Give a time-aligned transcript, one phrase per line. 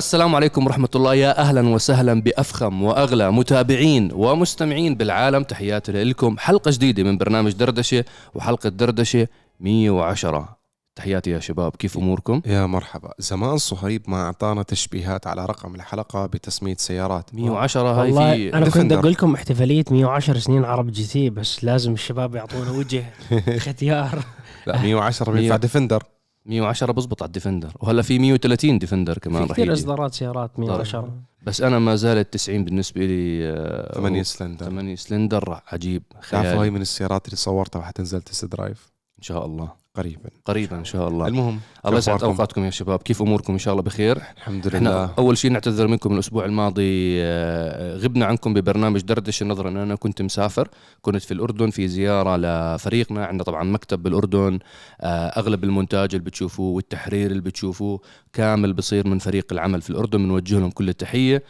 [0.00, 1.14] السلام عليكم ورحمة الله.
[1.14, 5.42] يا أهلا وسهلا بأفخم وأغلى متابعين ومستمعين بالعالم.
[5.42, 6.38] تحياتي لكم.
[6.38, 9.28] حلقة جديدة من برنامج دردشة وحلقة دردشة
[9.60, 10.56] 110
[10.96, 11.76] تحياتي يا شباب.
[11.76, 13.10] كيف أموركم؟ يا مرحبا.
[13.18, 17.34] زمان صهيب ما أعطانا تشبيهات على رقم الحلقة بتسمية سيارات.
[17.34, 18.92] 110 هاي والله في أنا كنت.
[18.92, 23.04] أقول لكم احتفالية 110 سنين عرب جي تي بس لازم الشباب يعطونا وجه
[23.66, 24.18] ختيار
[24.66, 25.40] لا 110 مية.
[25.40, 26.02] بينفع ديفندر
[26.50, 27.72] 110 بزبط على الديفندر.
[27.80, 32.64] وهلا في 130 ديفندر كمان في كثير إصدارات سيارات 110 بس أنا ما زالت 90
[32.64, 34.64] بالنسبة لي آه، 8 سلندر.
[34.66, 35.60] 8 سلندر.
[35.66, 36.02] عجيب.
[36.30, 39.80] تعرفوا هاي من السيارات اللي صورتها وحتنزل test drive؟ إن شاء الله.
[39.94, 40.30] قريبا.
[40.44, 41.26] قريبا إن شاء الله.
[41.26, 43.02] المهم الله يسعد أخباركم؟ أوقاتكم يا شباب.
[43.02, 44.16] كيف أموركم؟ إن شاء الله بخير.
[44.36, 45.14] إحنا الحمد لله.
[45.18, 49.68] أول شيء نعتذر منكم الأسبوع الماضي آه، غبنا عنكم ببرنامج دردشة نظرا.
[49.68, 50.68] ان أنا كنت مسافر
[51.02, 53.26] كنت في الأردن في زيارة لفريقنا.
[53.26, 54.58] عندنا طبعا مكتب بالأردن
[55.00, 58.00] آه، أغلب المونتاج اللي بتشوفوه والتحرير اللي بتشوفوه
[58.32, 60.18] كامل بصير من فريق العمل في الأردن.
[60.18, 61.42] بنوجه لهم كل التحية.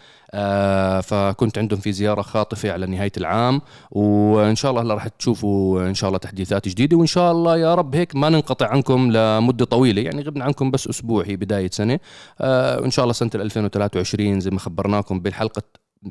[1.03, 5.95] فكنت عندهم في زيارة خاطفة على نهاية العام وإن شاء الله هلا راح تشوفوا إن
[5.95, 10.03] شاء الله تحديثات جديدة وإن شاء الله يا رب هيك ما ننقطع عنكم لمدة طويلة
[10.03, 11.99] يعني غبنا عنكم بس أسبوع هي بداية سنة.
[12.41, 15.63] آه، إن شاء الله سنة 2023 زي ما خبرناكم بالحلقة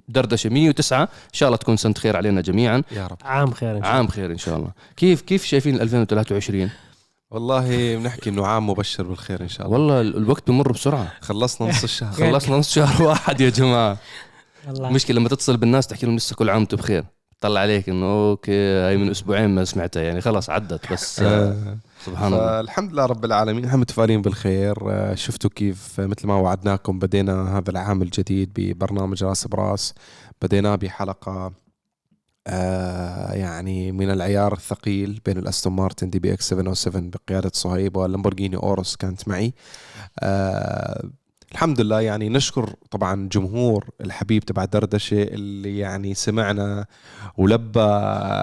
[0.07, 2.83] دردشة 109 إن شاء الله تكون سنة خير علينا جميعا.
[2.91, 3.17] يا رب.
[3.21, 4.71] عام خير إن شاء عام خير إن شاء الله.
[4.97, 6.69] كيف كيف شايفين 2023
[7.31, 9.77] والله بنحكي إنه عام مبشر بالخير إن شاء الله.
[9.77, 11.13] والله ال- الوقت بمر بسرعة.
[11.21, 12.11] خلصنا نص الشهر.
[12.31, 13.97] خلصنا نص شهر واحد يا جماعة.
[14.67, 17.03] الله مشكلة لما تتصل بالناس تحكي لهم لسه كل عام وأنتم بخير.
[17.41, 20.03] طلع عليك إنه أوكي هاي من أسبوعين ما سمعتها.
[20.03, 22.45] يعني خلاص عدت بس آه، سبحان الله.
[22.45, 23.65] فالحمد لله رب العالمين.
[23.65, 24.75] إحنا متفائلين بالخير.
[24.91, 29.93] آه، شفتوا كيف مثل ما وعدناكم بدينا هذا العام الجديد ببرنامج راس براس.
[30.41, 31.51] بديناه بحلقة
[32.47, 39.27] آه يعني من العيار الثقيل بين الأستون مارتن DBX 707 بقيادة صهيب واللامبورجيني أورس كانت
[39.27, 39.53] معي.
[40.19, 41.09] آه
[41.51, 46.85] الحمد لله يعني نشكر طبعا جمهور الحبيب تبع دردشة اللي يعني سمعنا
[47.37, 47.79] ولبى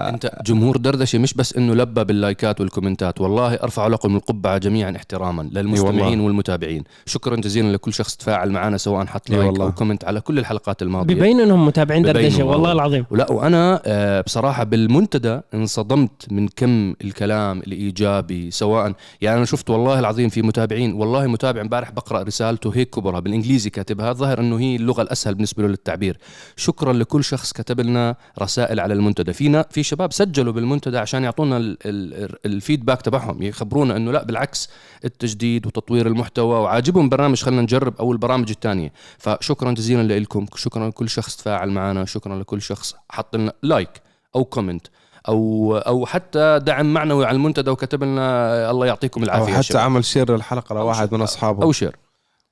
[0.09, 5.49] أنت جمهور دردشة مش بس إنه لبى باللايكات والكومنتات والله أرفع لكم القبعة جميعا احتراما
[5.51, 6.19] للمستمعين.
[6.19, 9.65] والمتابعين شكرا جزيلا لكل شخص تفاعل معنا سواء حط إي like والله.
[9.65, 12.51] أو comment على كل الحلقات الماضية ببين إنهم متابعين دردشة والله.
[12.51, 19.45] والله العظيم ولا وأنا آه، بصراحة بالمنتدى انصدمت من كم الكلام الإيجابي سواء يعني أنا
[19.45, 24.39] شفت والله العظيم في متابعين والله متابع امبارح بقرأ رسالته هيك كبرها بالإنجليزي كاتبها ظاهر
[24.39, 26.17] أنه هي اللغة الأسهل بالنسبة له للتعبير.
[26.55, 29.33] شكرا لكل شخص كتب لنا رسائل على المنتدى.
[29.33, 34.69] فينا في شباب سجلوا بالمنتدى عشان يعطونا ال- ال- الفيدباك تبعهم يخبرونا أنه لا بالعكس
[35.05, 37.43] التجديد وتطوير المحتوى وعاجبهم برنامج.
[37.43, 38.93] خلينا نجرب أو البرامج الثانية.
[39.17, 43.89] فشكرا جزيلا لكم شكرا لكل شخص تفاعل معنا شكرا لكل شخص حط لنا لايك
[44.35, 44.87] أو comment
[45.27, 49.63] أو أو حتى دعم معنوي على المنتدى وكتب لنا الله يعطيكم أو العافية يا حتى
[49.63, 49.81] شباب.
[49.81, 51.13] عمل share للحلقة أو لواحد.
[51.13, 51.63] من أصحابه.
[51.63, 51.95] أو share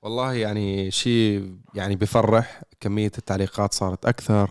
[0.06, 4.50] والله يعني شيء يعني بفرح كمية التعليقات صارت أكثر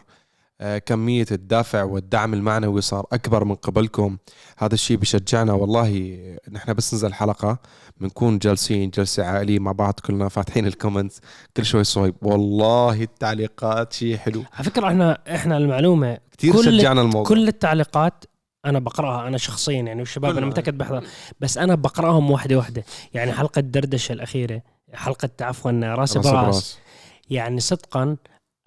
[0.60, 4.16] آه، كمية الدافع والدعم المعنوي صار أكبر من قبلكم.
[4.59, 6.12] هذا الشيء بشجعنا والله
[6.53, 7.59] نحن بس ننزل حلقة
[8.00, 11.12] بنكون جالسين جلسة عائلية مع بعض كلنا فاتحين ال comment
[11.56, 14.44] كل شوي صهيب والله التعليقات شيء حلو.
[14.54, 17.25] على فكرة إحنا إحنا المعلومة كثير كل- شجعنا الموضوع.
[17.25, 18.25] كل التعليقات
[18.66, 20.47] أنا بقرأها أنا شخصيا يعني والشباب أنا.
[20.47, 21.04] متأكد بحضر
[21.41, 22.84] بس أنا بقرأهم واحدة واحدة.
[23.15, 24.62] يعني حلقة دردشة الأخيرة
[24.94, 26.78] حلقة عفوا راس راس براس.
[27.31, 28.16] يعني صدقا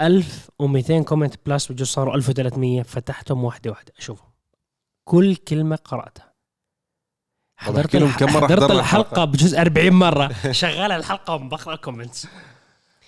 [0.02, 3.94] 1200 comment plus بجوز صاروا 1300 فتحتهم واحدة واحدة.
[3.98, 4.30] أشوفهم.
[5.10, 6.34] كل كلمة قرأتها.
[7.60, 8.18] حضرت الح...
[8.20, 9.26] كم مرة حضرت الحلقة الحلقة.
[9.26, 10.52] بجوز 40 مرة.
[10.52, 12.28] شغال الحلقة وبقرا comments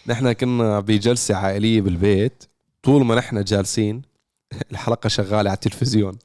[0.07, 2.43] نحن كنا بجلسة عائلية بالبيت.
[2.83, 4.01] طول ما نحن جالسين
[4.71, 6.17] الحلقة شغالة على التلفزيون.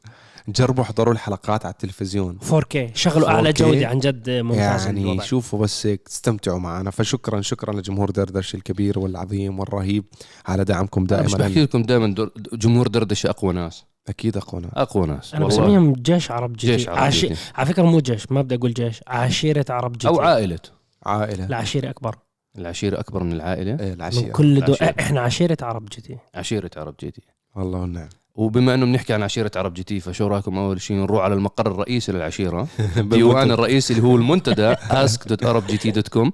[0.49, 2.39] جربوا احضروا الحلقات على التلفزيون.
[2.51, 3.57] 4K شغلوا أعلى 4K.
[3.57, 5.25] جودة عن جد ممتاز يعني الوضع.
[5.25, 6.91] شوفوا بس هيك تستمتعوا معنا.
[6.91, 10.05] فشكرا شكرا لجمهور دردش الكبير والعظيم والرهيب
[10.47, 11.65] على دعمكم أنا مش بحكي دائما.
[11.65, 12.15] لكم دائما
[12.53, 13.85] جمهور دردشه أقوى ناس.
[14.09, 15.35] أكيد اخونا أقوى ناس.
[15.35, 15.47] أنا.
[15.47, 16.71] بسميهم جيش عرب جديد.
[16.71, 17.31] جيش عرب عشي...
[17.55, 19.01] على فكرة مو جيش ما بدي أقول جيش.
[19.07, 20.07] عشيرة عرب جديد.
[20.07, 20.59] أو عائلة.
[21.07, 21.47] عائلة.
[21.47, 22.17] لا عشيرة أكبر.
[22.59, 24.75] العشيرة أكبر من العائلة؟ إيه من العشيره كل دو...
[24.75, 24.95] العشيرة.
[25.01, 26.19] إحنا عشيرة عرب جديد.
[26.35, 27.25] عشيرة عرب جديد.
[27.57, 31.23] والله والنعم وبما إنه بنحكي عن عشيرة عرب جي تي فشو رأيكم أول شيء نروح
[31.23, 36.31] على المقر الرئيسي للعشيرة؟ ديوان الرئيسي اللي هو المنتدى ask.arabgt.com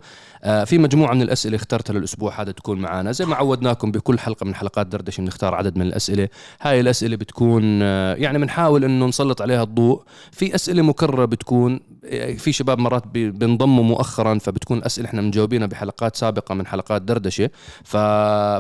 [0.65, 4.55] في مجموعة من الأسئلة اخترتها للأسبوع هذا تكون معنا زي ما عودناكم بكل حلقة من
[4.55, 6.29] حلقات دردشة بنختار عدد من الأسئلة.
[6.61, 10.03] هاي الأسئلة بتكون آه يعني بنحاول إنه نسلط عليها الضوء.
[10.33, 15.67] في أسئلة مكررة بتكون آه، في شباب مرات بي- بينضموا مؤخرا فبتكون اسئله إحنا مجاوبينها
[15.67, 17.51] بحلقات سابقة من حلقات دردشة.
[17.85, 17.97] ف...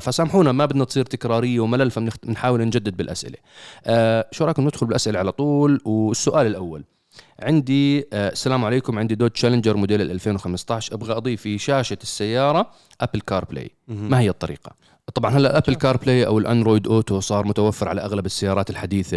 [0.07, 3.37] فسامحونا ما بدنا تصير تكرارية وملل فبنحاول نجدد بالأسئلة.
[3.87, 6.85] آه شو رأيكم ندخل بالأسئلة على طول؟ والسؤال الأول.
[7.43, 8.99] عندي آه السلام عليكم.
[8.99, 12.71] عندي دودج تشالنجر موديل ال 2015 أبغى أضيف في شاشة السيارة
[13.01, 14.73] Apple CarPlay ما هي الطريقة؟
[15.15, 19.17] طبعا هلا Apple CarPlay أو ال Android Auto صار متوفر على أغلب السيارات الحديثة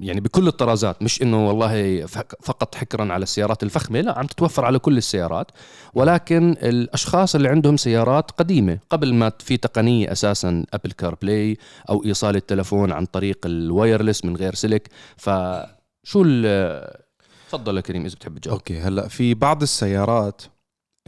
[0.00, 1.02] يعني بكل الطرازات.
[1.02, 5.50] مش إنه والله فق- فقط حكرا على السيارات الفخمة لا عم تتوفر على كل السيارات.
[5.94, 11.56] ولكن الأشخاص اللي عندهم سيارات قديمة قبل ما في تقنية أساسا Apple CarPlay
[11.90, 14.88] أو إيصال التلفون عن طريق ال wireless من غير سلك.
[15.16, 17.07] فشو ال-
[17.48, 18.58] تفضل يا كريم إذا بتحب تجاوب.
[18.58, 20.42] okay هلأ في بعض السيارات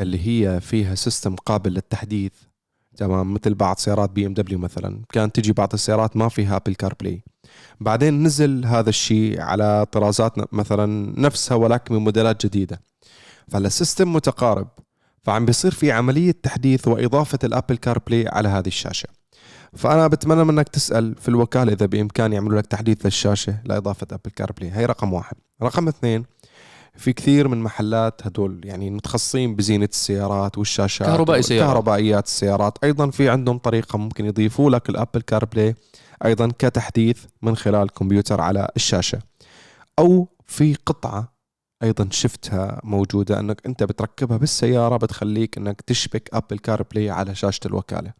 [0.00, 2.32] اللي هي فيها system قابل للتحديث
[2.96, 6.74] تمام؟ مثل بعض سيارات بي إم دبليو مثلا كانت تجي بعض السيارات ما فيها Apple
[6.74, 7.22] CarPlay
[7.80, 12.80] بعدين نزل هذا الشيء على طرازات مثلا نفسها ولكن من موديلات جديدة.
[13.48, 14.68] فهلأ ال system متقارب
[15.22, 19.08] فعم بيصير في عملية تحديث وإضافة ال Apple CarPlay على هذه الشاشة.
[19.76, 24.70] فأنا بتمنى منك تسأل في الوكالة إذا بامكان يعملوا لك تحديث للشاشة لإضافة Apple CarPlay
[24.70, 25.36] هي رقم واحد.
[25.62, 26.24] رقم اثنين
[26.96, 31.66] في كثير من محلات هدول يعني متخصصين بزينة السيارات والشاشات كهربائي سيارة.
[31.66, 32.78] كهربائيات السيارات.
[32.84, 35.74] أيضا في عندهم طريقة ممكن يضيفوا لك ال Apple CarPlay
[36.24, 39.18] أيضا كتحديث من خلال الكمبيوتر على الشاشة.
[39.98, 41.32] أو في قطعة
[41.82, 48.12] أيضا شفتها موجودة أنك أنت بتركبها بالسيارة بتخليك أنك تشبك Apple CarPlay على شاشة الوكالة.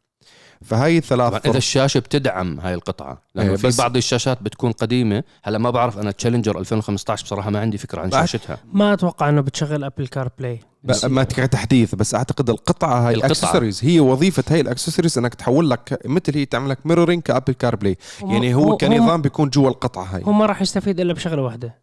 [0.64, 4.72] فهي ثلاث طبعا إذا الشاشة بتدعم هاي القطعة لأنه إيه، في بس- بعض الشاشات بتكون
[4.72, 8.58] قديمة هلأ ما بعرف أنا تشالنجر 2015 بصراحة ما عندي فكرة عن شاشتها.
[8.72, 10.60] ما أتوقع إنه بتشغل Apple CarPlay
[11.04, 13.14] ما كتحديث بس أعتقد القطعة هاي.
[13.14, 17.76] الاكسسوارز هي وظيفة هاي الاكسسوارز إنك تحول لك مثل هي تعمل لك mirroring ك Apple
[17.76, 20.22] CarPlay يعني هو كنظام بيكون جوا القطعة هاي.
[20.24, 21.78] هو ما راح يستفيد إلا بشغلة واحدة.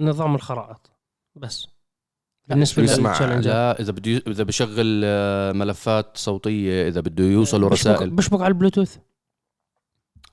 [0.00, 0.90] نظام الخرائط.
[1.36, 1.66] بس.
[2.48, 8.10] بالنسبة؟ للتشالنجر لا إذا بده إذا بشغل آه، ملفات صوتية إذا بده يوصلوا بشبك, رسائل.
[8.10, 8.96] بشبك على البلوتوث؟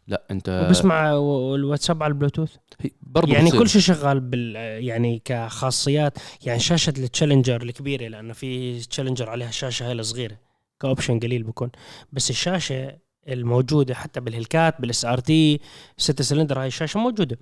[0.07, 1.11] لا أنت وبسمع
[1.55, 2.55] الواتساب على البلوتوث؟
[3.01, 3.59] برضه يعني بتصير.
[3.59, 9.87] كل شيء شغال بال يعني كخاصيات يعني شاشة التشالنجر الكبيرة لأنه في تشالنجر عليها الشاشه
[9.87, 10.37] هاي الصغيرة
[10.79, 11.71] ك option قليل بكون.
[12.11, 15.59] بس الشاشة الموجودة حتى بالهلكات بال SRT
[15.97, 17.37] 6 سلندر هاي الشاشة موجودة.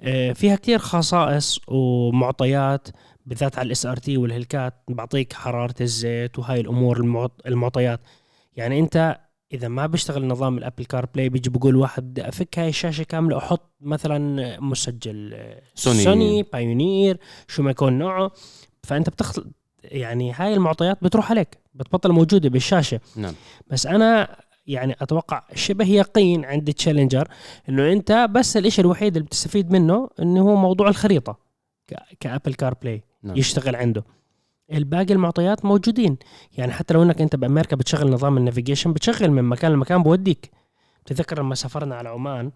[0.00, 2.88] آه، فيها كتير خصائص ومعطيات
[3.28, 8.00] بالذات على ال SRT والهلكات بعطيك حرارة الزيت وهاي الأمور المعط- المعطيات.
[8.56, 9.18] يعني أنت
[9.52, 13.36] إذا ما بيشتغل نظام ال Apple CarPlay بيجي بقول واحد بدي أفك هاي الشاشة كاملة
[13.36, 15.36] واحط مثلا مسجل
[15.74, 15.98] سوني.
[16.04, 18.30] سوني بايونير شو ما يكون نوعه.
[18.82, 19.44] فأنت بتخل
[19.84, 23.00] يعني هاي المعطيات بتروح عليك بتبطل موجودة بالشاشة.
[23.16, 23.34] نعم.
[23.66, 24.36] بس أنا
[24.66, 27.28] يعني أتوقع شبه يقين عند التشالنجر
[27.68, 31.38] إنه أنت بس الإشي الوحيد اللي بتستفيد منه إنه هو موضوع الخريطة
[32.20, 33.36] ك Apple CarPlay نعم.
[33.36, 34.04] يشتغل عنده
[34.72, 36.16] الباقي المعطيات موجودين
[36.58, 40.50] يعني حتى لو إنك أنت بأمريكا بتشغل نظام ال navigation بتشغل من مكان لمكان بوديك
[41.06, 42.50] بتذكر لما سافرنا على عمان.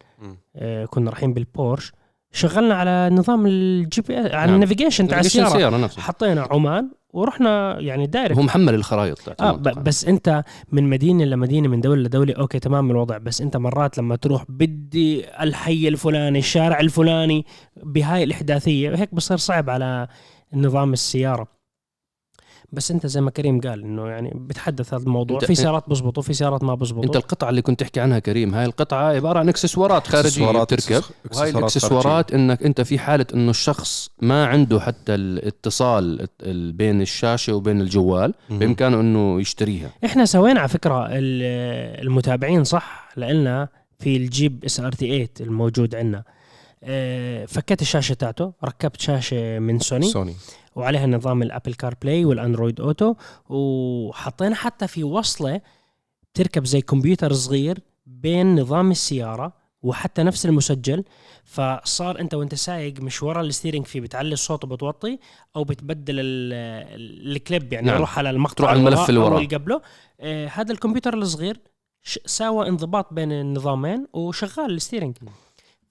[0.57, 1.93] آه كنا رايحين بالبورش
[2.33, 4.55] شغلنا على نظام ال GPS على نعم.
[4.55, 9.19] ال navigation تاع السيارة حطينا عمان ورحنا يعني direct هو محمل الخرائط.
[9.43, 13.99] ب- بس أنت من مدينة لمدينه من دولة لدوله okay تمام الوضع بس أنت مرات
[13.99, 17.47] لما تروح بدي الحي الفلاني الشارع الفلاني
[17.83, 20.09] بهاي الإحداثية هيك بصير صعب على
[20.55, 21.47] نظام السيارة.
[22.73, 25.39] بس أنت زي ما كريم قال إنه يعني بتحدث هذا الموضوع.
[25.41, 28.65] في سيارات بزبط وفي سيارات ما بزبط أنت القطعة اللي كنت تحكي عنها كريم هاي
[28.65, 34.47] القطعة عبارة عن إكسسوارات خارجية إكسس- وهي الإكسسوارات إنك أنت في حالة إنه الشخص ما
[34.47, 38.35] عنده حتى الاتصال ال- بين الشاشة وبين الجوال.
[38.51, 39.91] بإمكانه إنه يشتريها.
[40.05, 46.25] إحنا سوينا على فكرة ال- المتابعين صح لنا في الجيب SRT 8 الموجود عندنا.
[47.47, 50.07] فكيت الشاشة تاعته ركبت شاشة من سوني.
[50.07, 50.35] سوني.
[50.77, 53.15] وعليها نظام ال Apple CarPlay وال Android Auto
[53.49, 55.61] وحطينا حتى في وصلة
[56.35, 61.05] تركب زي كمبيوتر صغير بين نظام السيارة وحتى نفس المسجل.
[61.45, 65.19] فصار أنت وأنت سايق من ورا ال steering فيه بتعلي الصوت وبتوطي
[65.57, 67.97] أو بتبدل ال- ال- الكليب يعني نعم.
[67.97, 69.39] يروح على المقطع على الملف اللي وراه.
[69.39, 69.81] اللي قبله.
[70.21, 71.61] آه هذا الكمبيوتر الصغير
[72.27, 75.17] ساوى انضباط بين النظامين وشغال ال steering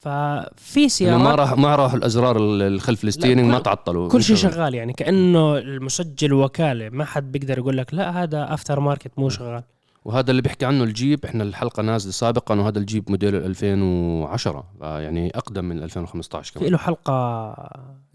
[0.02, 4.10] ففي سيارات ما راح ما راحوا الأزرار ال- الخلف ال steering ما تعطلوا.
[4.10, 4.74] كل شيء شغال.
[4.76, 9.64] يعني كأنه المسجل وكالة ما حد بيقدر يقول لك لا هذا aftermarket مو شغال.
[10.06, 15.66] وهذا اللي بيحكي عنه الجيب إحنا الحلقة نازلة سابقا وهذا الجيب موديل 2010 يعني أقدم
[15.66, 16.72] من 2015 في كمان.
[16.72, 17.56] له حلقة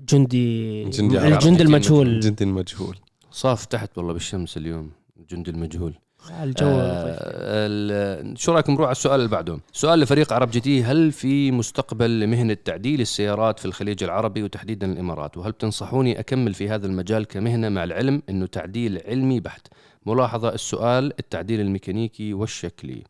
[0.09, 1.19] جندي جندي.
[1.29, 2.21] الجندي المجهول.
[2.21, 2.97] جندي المجهول.
[3.31, 4.91] صاف تحت والله بالشمس اليوم
[5.21, 5.95] الجندي المجهول.
[6.43, 9.61] الجو آه ال- شو رأيكم؟ نروح على السؤال اللي بعده.
[9.73, 15.37] سؤال لفريق عرب GT هل في مستقبل لمهنة تعديل السيارات في الخليج العربي وتحديدا الإمارات؟
[15.37, 19.67] وهل تنصحوني أكمل في هذا المجال كمهنة مع العلم إنه تعديل علمي بحت؟
[20.07, 23.05] ملاحظة السؤال التعديل الميكانيكي والشكلي.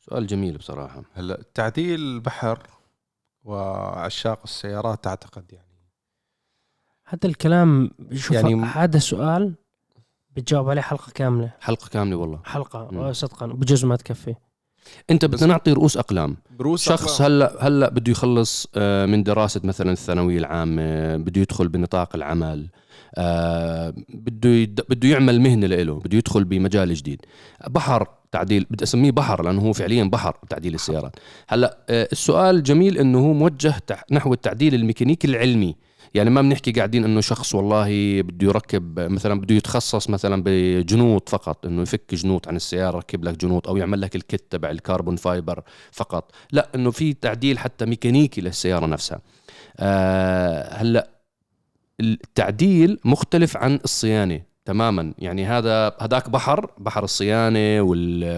[0.00, 1.02] سؤال جميل بصراحة.
[1.14, 2.58] هلا تعديل البحر
[3.44, 5.64] وعشاق السيارات أعتقد يعني
[7.06, 9.54] هذا الكلام شوف يعني هذا سؤال
[10.36, 11.50] بتجاوب عليه حلقة كاملة.
[11.60, 12.40] حلقة كاملة والله.
[12.44, 12.88] حلقة.
[12.92, 12.98] مم.
[12.98, 14.34] آه، صدقا بجوز ما تكفي.
[15.10, 16.36] أنت بدنا نعطي رؤوس أقلام.
[16.58, 22.16] بروس شخص هلأ هلأ بده يخلص آه، من دراسة مثلا الثانوية العامة بده يدخل بنطاق
[22.16, 22.68] العمل
[23.14, 27.20] آه، بده يد- بده يعمل مهنة له بده يدخل بمجال جديد.
[27.68, 31.16] بحر تعديل بدي أسميه بحر لأنه هو فعليا بحر تعديل السيارات.
[31.48, 35.76] هلأ السؤال جميل إنه هو موجه تح- نحو التعديل الميكانيكي العلمي.
[36.14, 41.66] يعني ما بنحكي قاعدين إنه شخص والله بده يركب مثلا بده يتخصص مثلا بجنوط فقط
[41.66, 44.77] إنه يفك جنوط عن السيارة يركب لك جنوط أو يعمل لك ال kit تبع ال
[44.77, 46.30] carbon fiber فقط.
[46.52, 49.20] لا إنه في تعديل حتى ميكانيكي للسيارة نفسها.
[49.78, 51.08] آه هلأ
[52.00, 55.14] التعديل مختلف عن الصيانة تماما.
[55.18, 57.82] يعني هذا هذاك بحر بحر الصيانة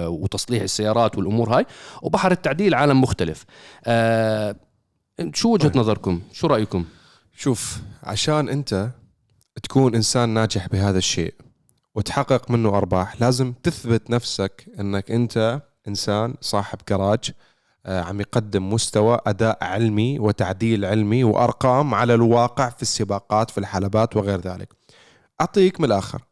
[0.08, 1.66] وتصليح السيارات والأمور هاي
[2.02, 3.44] وبحر التعديل عالم مختلف.
[3.84, 4.56] آه
[5.34, 5.76] شو وجهة طيب.
[5.76, 6.84] نظركم؟ شو رأيكم؟
[7.38, 8.90] شوف عشان أنت
[9.62, 11.34] تكون إنسان ناجح بهذا الشيء
[11.94, 17.30] وتحقق منه أرباح لازم تثبت نفسك إنك أنت إنسان صاحب جراج
[17.86, 24.16] آه، عم يقدم مستوى أداء علمي وتعديل علمي وأرقام على الواقع في السباقات في الحلبات
[24.16, 24.68] وغير ذلك.
[25.40, 26.22] أعطيك من الآخر.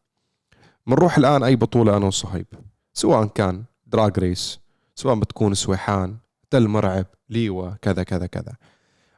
[0.86, 2.46] بنروح الآن أي بطولة أنا وصهيب
[2.92, 4.60] سواء كان دراج ريس
[4.94, 6.16] سواء بتكون سويحان
[6.50, 8.52] تل مرعب ليوة كذا كذا كذا.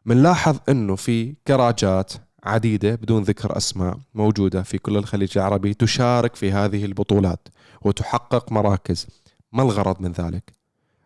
[0.07, 2.13] بنلاحظ إنه في كراجات
[2.45, 7.49] عديدة بدون ذكر أسماء موجودة في كل الخليج العربي تشارك في هذه البطولات
[7.83, 9.07] وتحقق مراكز.
[9.53, 10.53] ما الغرض من ذلك؟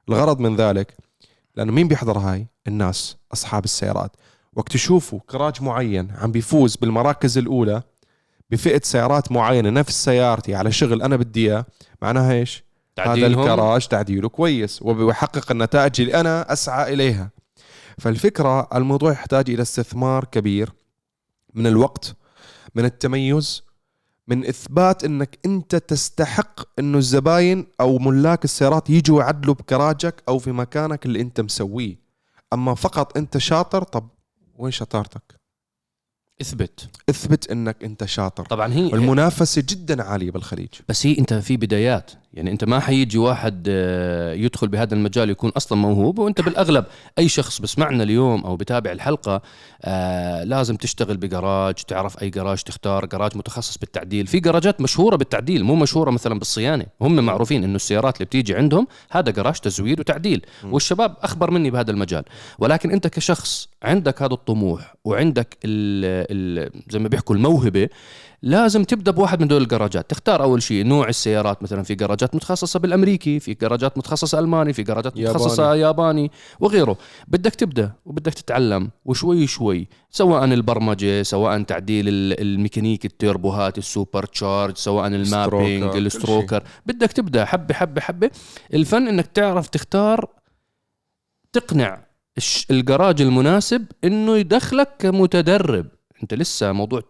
[0.09, 0.95] الغرض من ذلك
[1.57, 4.17] لأنه مين بيحضر هاي؟ الناس أصحاب السيارات.
[4.57, 7.83] وقت يشوفوا كراج معين عم بيفوز بالمراكز الأولى
[8.51, 11.67] بفئة سيارات معينة نفس سيارتي على شغل أنا بدي إياه
[12.03, 12.65] معناها إيش؟
[12.99, 17.40] هذا الكراج تعديله كويس وبيحقق النتائج اللي أنا أسعى إليها.
[18.01, 20.73] فالفكرة الموضوع يحتاج إلى استثمار كبير
[21.55, 22.17] من الوقت
[22.75, 23.63] من التميز
[24.29, 30.53] من إثبات إنك أنت تستحق إنه الزباين أو ملاك السيارات يجوا يعدلوا بكراجك أو في
[30.53, 31.97] مكانك اللي أنت مسويه.
[32.53, 34.09] أما فقط أنت شاطر طب
[34.59, 35.41] وين شطارتك؟
[36.41, 36.89] اثبت.
[37.11, 38.45] اثبت إنك أنت شاطر.
[38.45, 40.69] طبعا هي المنافسه جدا عالية بالخليج.
[40.89, 42.11] بس هي أنت في بدايات.
[42.35, 46.85] يعني أنت ما حيجي واحد آه، يدخل بهذا المجال يكون أصلا موهوب وأنت بالأغلب
[47.19, 49.43] أي شخص بسمعنا اليوم أو بتابع الحلقة
[49.83, 54.27] آه لازم تشتغل بجراج تعرف أي جراج تختار جراج متخصص بالتعديل.
[54.27, 56.87] في جراجات مشهورة بالتعديل مو مشهورة مثلا بالصيانة.
[57.01, 61.91] هم معروفين إنه السيارات اللي بتيجي عندهم هذا جراج تزويد وتعديل والشباب أخبر مني بهذا
[61.91, 62.25] المجال.
[62.59, 66.05] ولكن أنت كشخص عندك هذا الطموح وعندك ال
[66.65, 67.89] ال زي ما بيحكوا الموهبة
[68.43, 71.83] لازم تبدأ بواحد من دول الجراجات تختار أول شيء نوع السيارات مثلا.
[71.83, 75.35] في جراجات متخصصة بالأمريكي في جراجات متخصصة ألماني في جراجات ياباني.
[75.35, 76.31] متخصصة ياباني
[76.61, 76.97] وغيره.
[77.29, 84.77] بدك تبدأ وبدك تتعلم وشوي شوي سواء البرمجة سواء تعديل ال- الميكانيك التيربوهات ال supercharge
[84.77, 88.31] سواء ال mapping ال stroker بدك تبدأ حبة حبة حبة.
[88.75, 90.29] الفن إنك تعرف تختار
[91.53, 92.07] تقنع
[92.71, 95.87] الجراج المناسب إنه يدخلك كمتدرب.
[96.23, 97.01] انت لسه موضوع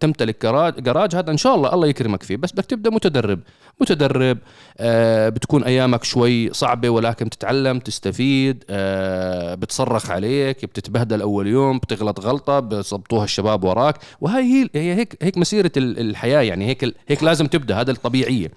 [0.00, 0.46] تمتلك
[0.80, 3.40] جراج هذا إن شاء الله الله يكرمك فيه بس بدك تبدأ متدرب.
[3.80, 4.38] متدرب
[4.78, 12.20] آه بتكون أيامك شوي صعبة ولكن بتتعلم تستفيد آه بتصرخ عليك بتتبهدل أول يوم بتغلط
[12.20, 13.96] غلطة بصبطوها الشباب وراك.
[14.20, 18.50] وهي هي هي هيك هيك مسيرة ال- الحياة يعني هيك هيك لازم تبدأ هذا الطبيعية.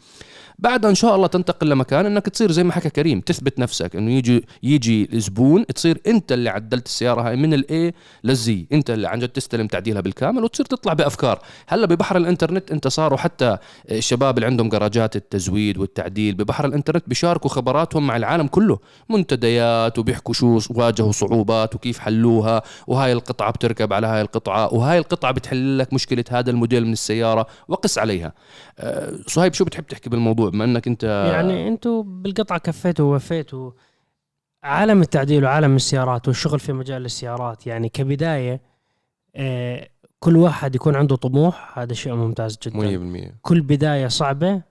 [0.60, 4.12] بعدها إن شاء الله تنتقل لمكان إنك تصير زي ما حكى كريم تثبت نفسك إنه
[4.12, 8.90] يجي يجي الزبون تصير أنت اللي عدلت السيارة هاي من ال A لل Z أنت
[8.90, 11.40] اللي عن جد تستلم تعديلها بالكامل وتصير تطلع بأفكار.
[11.68, 13.58] هلأ ببحر الإنترنت إنت صاروا حتى
[13.92, 18.80] الشباب اللي عندهم جراجات التزويد والتعديل ببحر الإنترنت بيشاركوا خبراتهم مع العالم كله.
[19.10, 25.32] منتديات وبيحكوا شو واجهوا صعوبات وكيف حلوها وهاي القطعة بتركب على هاي القطعة وهاي القطعة
[25.32, 28.34] بتحل لك مشكلة هذا الموديل من السيارة وقس عليها.
[28.80, 31.04] أه، صهيب شو بتحب تحكي بالموضوع؟ بما انك انت
[31.34, 33.72] يعني أنتم بالقطعه كفيتوا ووفيتوا
[34.64, 37.68] عالم التعديل وعالم السيارات والشغل في مجال السيارات.
[37.68, 38.62] يعني كبداية
[39.36, 39.90] آه،
[40.20, 42.80] كل واحد يكون عنده طموح هذا شيء ممتاز جدا.
[42.80, 44.62] 100% كل بداية صعبة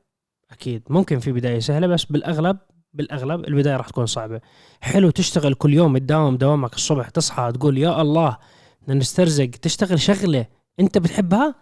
[0.50, 0.82] أكيد.
[0.90, 2.58] ممكن في بداية سهلة بس بالأغلب
[2.94, 4.40] بالأغلب البداية راح تكون صعبة.
[4.80, 8.36] حلو تشتغل كل يوم تداوم دوامك الصبح تصحى تقول يا الله
[8.82, 9.50] بدنا نسترزق.
[9.50, 10.46] تشتغل شغلة
[10.80, 11.54] انت بتحبها؟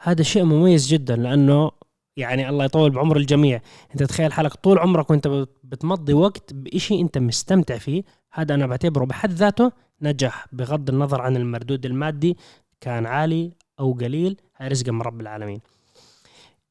[0.00, 1.70] هذا شيء مميز جدا لأنه
[2.18, 3.60] يعني الله يطول بعمر الجميع.
[3.94, 8.66] انت تخيل حالك طول عمرك وانت بت- بتمضي وقت بإشي انت مستمتع فيه هذا أنا
[8.66, 9.72] بعتبره بحد ذاته
[10.02, 12.36] نجاح بغض النظر عن المردود المادي
[12.80, 15.60] كان عالي أو قليل هاي رزق من رب العالمين.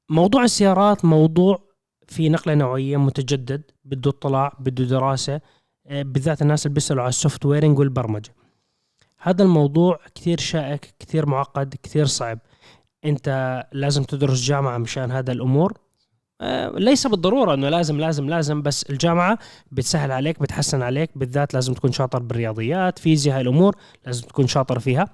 [0.10, 1.60] موضوع السيارات موضوع
[2.08, 5.42] في نقلة نوعية متجدد بده اطلاع بده دراسة
[5.88, 8.36] آه، بالذات الناس اللي بيسألوا على ال softwaring والبرمجة.
[9.22, 12.40] هذا الموضوع كثير شائك كثير معقد كثير صعب.
[13.08, 15.74] انت لازم تدرس جامعة مشان هذا الأمور.
[16.42, 19.40] آه، ليس بالضرورة إنه لازم لازم لازم بس الجامعة
[19.72, 25.08] بتسهل عليك بتحسن عليك بالذات لازم تكون شاطر بالرياضيات فيزياء الأمور لازم تكون شاطر فيها.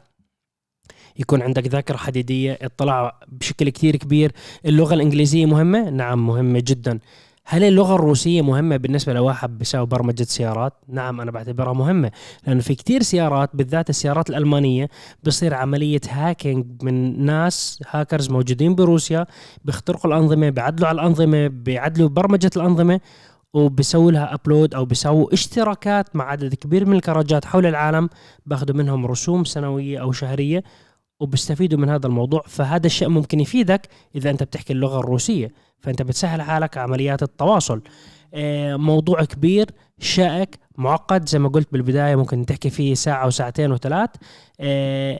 [1.19, 4.31] يكون عندك ذاكرة حديدية اطلاع بشكل كثير كبير.
[4.65, 6.99] اللغة الإنجليزية مهمة؟ نعم مهمة جدا.
[7.45, 12.11] هل اللغة الروسية مهمة بالنسبة لواحد بيساوي برمجة سيارات؟ نعم أنا بعتبرها مهمة
[12.47, 14.89] لأنه في كتير سيارات بالذات السيارات الألمانية
[15.23, 19.25] بصير عملية hacking من ناس هاكرز موجودين بروسيا
[19.65, 22.99] بيخترقوا الأنظمة بيعدلوا على الأنظمة بيعدلوا برمجة الأنظمة
[23.53, 28.09] وبيسووا لها upload أو بيسووا اشتراكات مع عدد كبير من الكراجات حول العالم
[28.45, 30.63] باخذوا منهم رسوم سنوية أو شهرية
[31.19, 35.51] وبيستفيدوا من هذا الموضوع فهذا الشيء ممكن يفيدك إذا أنت بتحكي اللغة الروسية
[35.83, 37.81] فأنت بتسهل حالك عمليات التواصل.
[38.33, 39.65] آه، موضوع كبير
[39.99, 44.09] شائك معقد زي ما قلت بالبداية ممكن تحكي فيه ساعة وساعتين وثلاث.
[44.59, 45.19] آه،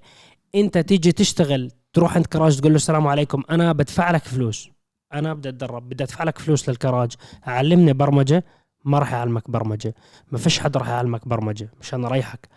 [0.55, 4.69] أنت تيجي تشتغل تروح عند كراج تقول له السلام عليكم أنا بدفع لك فلوس.
[5.13, 7.11] أنا بدي أتدرب بدي أدفع لك فلوس للكراج.
[7.43, 8.43] علمني برمجة
[8.85, 9.95] ما راح يعلمك برمجة.
[10.31, 12.49] ما فيش حد راح يعلمك برمجة مشان أريحك.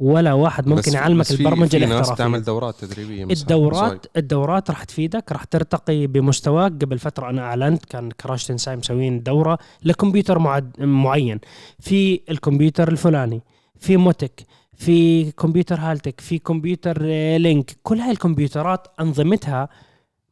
[0.00, 2.14] ولا واحد ممكن يعلمك البرمجة في ناس الاحترافية.
[2.14, 3.40] تعمل دورات تدريبية مثلاً.
[3.40, 6.72] الدورات الدورات راح تفيدك راح ترتقي بمستواك.
[6.84, 11.40] قبل فترة أنا أعلنت كان كراش تنساي مسوين دورة لكمبيوتر معد معين.
[11.80, 13.40] في الكمبيوتر الفلاني
[13.80, 17.76] في MoTeC في كمبيوتر Haltech في كمبيوتر آه، Link.
[17.82, 19.68] كل هاي الكمبيوترات أنظمتها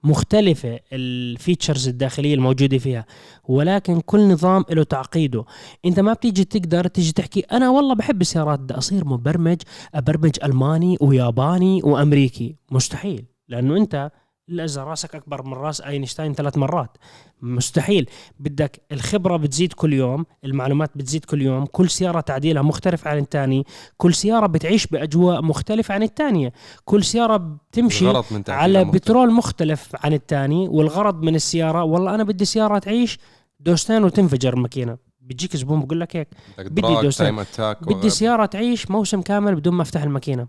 [0.05, 3.07] مختلفة ال features الداخلية الموجودة فيها
[3.49, 5.45] ولكن كل نظام له تعقيده.
[5.85, 9.57] انت ما بتيجي تقدر تيجي تحكي أنا والله بحب السيارات بدي أصير مبرمج
[9.95, 12.57] أبرمج ألماني وياباني وأمريكي.
[12.71, 14.11] مستحيل لأنه انت
[14.49, 16.97] الا اذا راسك أكبر من راس أينشتاين ثلاث مرات.
[17.43, 18.11] مستحيل.
[18.41, 23.67] بدك الخبرة بتزيد كل يوم المعلومات بتزيد كل يوم كل سيارة تعديلها مختلف عن الثاني
[23.97, 26.53] كل سيارة بتعيش بأجواء مختلفة عن الثانية
[26.85, 28.09] كل سيارة بتمشي
[28.49, 28.95] على مختلف.
[28.95, 33.19] بترول مختلف عن الثاني والغرض من السيارة والله أنا بدي سيارة تعيش
[33.61, 36.29] دوستين وتنفجر الماكينه بيجيك زبون بقول لك هيك.
[36.59, 38.11] بدي اتاك بدي.
[38.11, 40.47] سيارة تعيش موسم كامل بدون ما أفتح الماكينة.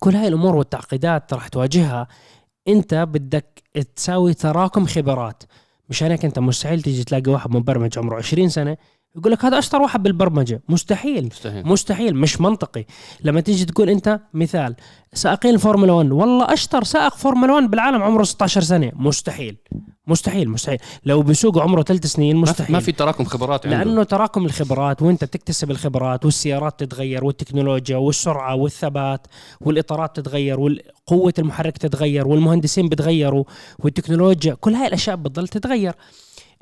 [0.00, 2.08] كل هاي الأمور والتعقيدات راح تواجهها.
[2.68, 3.62] انت بدك
[3.96, 5.42] تساوي تراكم خبرات.
[5.88, 8.76] مشان هيك انت مستحيل تيجي تلاقي واحد مبرمج عمره 20 سنة
[9.18, 10.62] يقول لك هذا أشطر واحد بالبرمجة.
[10.68, 11.24] مستحيل.
[11.24, 11.66] مستحيل.
[11.66, 12.16] مستحيل.
[12.16, 12.84] مش منطقي.
[13.24, 14.76] لما تيجي تقول أنت مثال
[15.14, 18.92] سائقين الفورمولا 1 والله أشطر سائق فورمولا 1 بالعالم عمره 16 سنة.
[18.94, 19.56] مستحيل.
[20.06, 20.48] مستحيل.
[20.48, 20.78] مستحيل.
[21.04, 22.72] لو بيسوق عمره ثلاث سنين مستحيل.
[22.72, 23.84] ما في تراكم خبرات عنده.
[23.84, 29.26] لأنه تراكم الخبرات وأنت بتكتسب الخبرات والسيارات تتغير والتكنولوجيا والسرعة والثبات
[29.60, 33.44] والإطارات تتغير وقوه المحرك تتغير والمهندسين بتغيروا
[33.78, 35.94] والتكنولوجيا كل هاي الأشياء بتضل تتغير.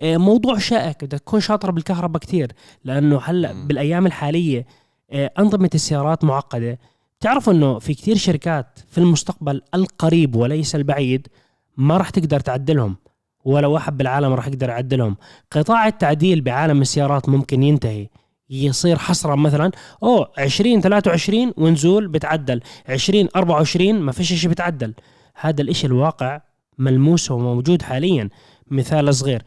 [0.02, 1.04] موضوع شائك.
[1.04, 2.52] بدك تكون شاطر بالكهرباء كتير
[2.84, 3.66] لأنه هلأ.
[3.66, 4.66] بالأيام الحالية
[5.10, 6.78] آه، أنظمة السيارات معقدة.
[7.20, 11.28] تعرفوا إنه في كتير شركات في المستقبل القريب وليس البعيد
[11.76, 12.96] ما راح تقدر تعدلهم
[13.44, 15.16] ولا واحد بالعالم راح يقدر يعدلهم.
[15.50, 18.08] قطاع التعديل بعالم السيارات ممكن ينتهي.
[18.50, 19.70] يصير حصرا مثلا
[20.02, 22.60] أوه 20 23 ونزول بتعدل.
[22.88, 24.94] 20 24 ما فيش شيء بتعدل.
[25.40, 26.40] هذا الإشي الواقع
[26.78, 28.28] ملموس وموجود حاليا.
[28.70, 29.42] مثال صغير.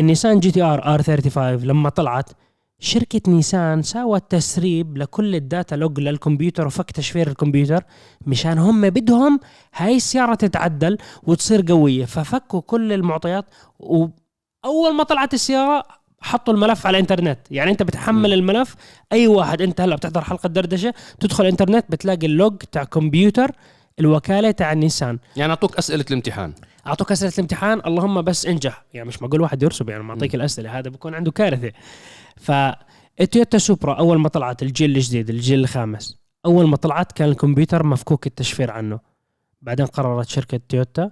[0.00, 2.30] النيسان GTR R35 لما طلعت
[2.78, 7.84] شركة نيسان ساوت تسريب لكل ال data log للكمبيوتر وفك تشفير الكمبيوتر
[8.26, 9.40] مشان هم بدهم
[9.74, 12.04] هاي السيارة تتعدل وتصير قوية.
[12.04, 13.44] ففكوا كل المعطيات
[13.78, 15.82] وأول ما طلعت السيارة
[16.20, 17.38] حطوا الملف على الإنترنت.
[17.50, 18.74] يعني أنت بتحمل الملف
[19.12, 23.50] أي واحد أنت هلأ بتحضر حلقة دردشة تدخل الإنترنت بتلاقي ال log تاع كمبيوتر
[24.00, 26.52] الوكالة تاع النيسان يعني أعطوك أسئلة الامتحان.
[26.86, 28.84] أعطوك أسئلة الامتحان اللهم بس انجح.
[28.94, 31.72] يعني مش معقول واحد يرسب يعني معطيك الأسئلة هذا بيكون عنده كارثة.
[32.36, 38.26] فالتويوتا سوبرا أول ما طلعت الجيل الجديد الجيل الخامس أول ما طلعت كان الكمبيوتر مفكوك
[38.26, 39.00] التشفير عنه.
[39.62, 41.10] بعدين قررت شركة تويوتا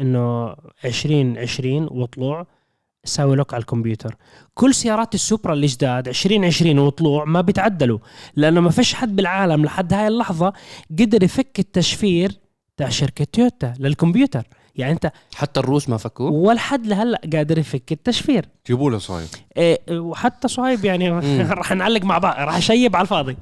[0.00, 2.46] إنه 2020 وطلوع
[3.04, 4.16] ساوي lock على الكمبيوتر.
[4.54, 7.98] كل سيارات السوبرا الجداد 2020 وطلوع ما بيتعدلوا
[8.36, 10.52] لأنه ما فيش حد بالعالم لحد هاي اللحظة
[10.90, 12.32] قدر يفك التشفير
[12.76, 14.46] تاع شركة تويوتا للكمبيوتر.
[14.78, 18.46] يعني انت حتى الروس ما فكوه؟ ولا حد لهلأ قادر يفك التشفير.
[18.66, 21.10] جيبوا له صهيب وحتى صهيب يعني.
[21.58, 23.36] راح نعلق مع بعض راح اشيب على الفاضي.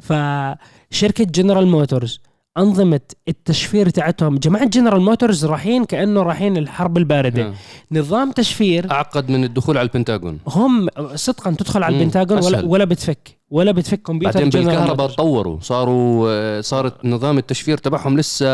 [0.00, 2.20] فشركة جنرال موتورز
[2.58, 4.38] أنظمة التشفير تاعتهم.
[4.38, 7.42] جماعة جنرال موتورز رايحين كأنه رايحين الحرب الباردة.
[7.42, 7.54] آه.
[7.92, 10.38] نظام تشفير أعقد من الدخول على البنتاغون.
[10.48, 12.64] هم صدقا تدخل على البنتاغون ولا.
[12.64, 13.36] ولا بتفك.
[13.50, 15.08] ولا بتفك كمبيوتر بعدين بالكهرباء.
[15.08, 18.46] تطوروا صاروا آه، صارت نظام التشفير تبعهم لسه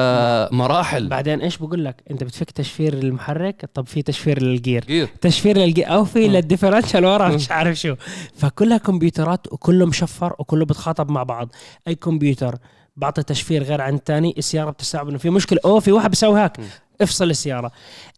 [0.51, 1.09] مراحل.
[1.09, 4.85] بعدين إيش بقول لك؟ أنت بتفك تشفير المحرك؟ طب في تشفير لل gear.
[4.85, 5.95] كثير تشفير لل gear.
[5.95, 6.29] أو في.
[6.29, 7.29] لل differential ورا.
[7.29, 7.95] مش عارف شو.
[8.37, 11.49] فكلها كمبيوترات وكله مشفر وكله بتخاطب مع بعض.
[11.89, 12.55] أي كمبيوتر
[12.97, 15.59] بعطي تشفير غير عن الثاني السيارة بتستوعب إنه في مشكلة.
[15.65, 16.51] أوه في واحد بيسوي مم.
[17.01, 17.73] افصل السيارة.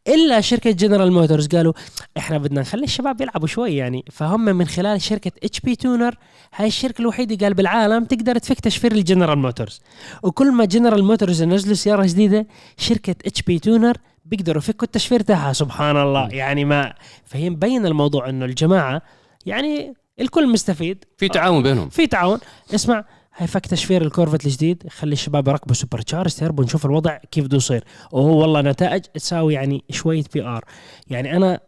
[0.08, 1.72] إلا شركة جنرال موتورز قالوا
[2.16, 4.04] إحنا بدنا نخلي الشباب يلعبوا شوي يعني.
[4.10, 6.14] فهم من خلال شركة HP Tuners
[6.54, 9.80] هاي الشركة الوحيدة قال بالعالم تقدر تفك تشفير الجنرال موتورز
[10.22, 15.52] وكل ما جنرال موتورز ينزلوا سيارة جديدة شركة HP Tuners بيقدروا يفكوا التشفير تاعها.
[15.52, 16.28] سبحان الله.
[16.28, 19.02] يعني ما فهي مبين الموضوع إنه الجماعة
[19.46, 21.04] يعني الكل مستفيد.
[21.18, 21.88] في تعاون بينهم.
[21.88, 22.38] في تعاون.
[22.74, 23.04] اسمع
[23.36, 27.84] هاي فك تشفير الكورفت الجديد خلي الشباب يركبوا supercharge turbo نشوف الوضع كيف بده يصير.
[28.12, 30.64] وهو والله نتائج تساوي يعني شوية PR
[31.10, 31.60] يعني أنا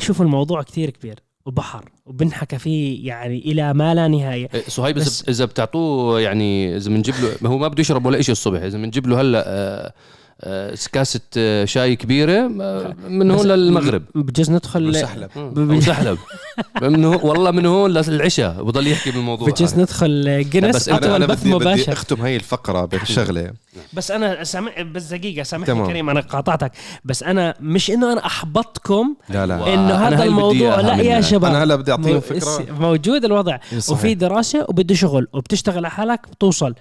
[0.00, 4.48] شوف الموضوع كثير كبير وبحر وبنحكى فيه يعني إلى ما لا نهاية.
[4.54, 8.22] إيه، صهيب بس- إذا بتعطوه يعني إذا بنجيب له ما هو ما بده يشرب ولا
[8.22, 9.94] شيء الصبح إذا بنجيب له هلأ
[10.40, 14.02] آه، كاسه آه، شاي كبيرة آه، من هون للمغرب.
[14.14, 16.18] بجوز ندخل وسحلب ب- أو سحلب.
[16.82, 19.48] من هون والله من هون للعشاء بضل يحكي بالموضوع.
[19.48, 19.74] بجوز.
[19.78, 21.92] ندخل جنس بس أنا أطول أنا بث بدي بدي مباشر.
[21.92, 23.52] أختم هاي الفقرة بشغله
[23.96, 25.86] بس أنا سامع بس دقيقة سامحني تمام.
[25.86, 26.72] كريم أنا قاطعتك.
[27.04, 29.54] بس أنا مش إنه أنا احبطكم لا لا.
[29.74, 31.20] إنه أنا هذا الموضوع لا يا.
[31.20, 31.44] شباب.
[31.44, 32.66] أنا هلا بدي أعطيهم فكرة.
[32.80, 33.58] موجود الوضع.
[33.72, 33.98] إيه صحيح.
[33.98, 36.74] وفي دراسة وبده شغل وبتشتغل على حالك بتوصل.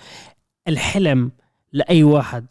[0.68, 1.32] الحلم
[1.74, 2.46] لأي واحد.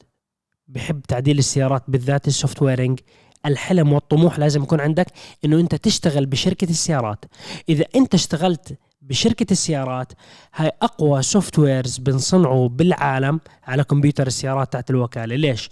[0.69, 3.01] بحب تعديل السيارات بالذات ال softwaring
[3.47, 5.07] الحلم والطموح لازم يكون عندك
[5.45, 7.25] إنه أنت تشتغل بشركة السيارات.
[7.69, 10.13] إذا أنت اشتغلت بشركة السيارات
[10.55, 15.37] هاي أقوى softwares بنصنعه بالعالم على كمبيوتر السيارات تحت الوكالة.
[15.37, 15.71] ليش؟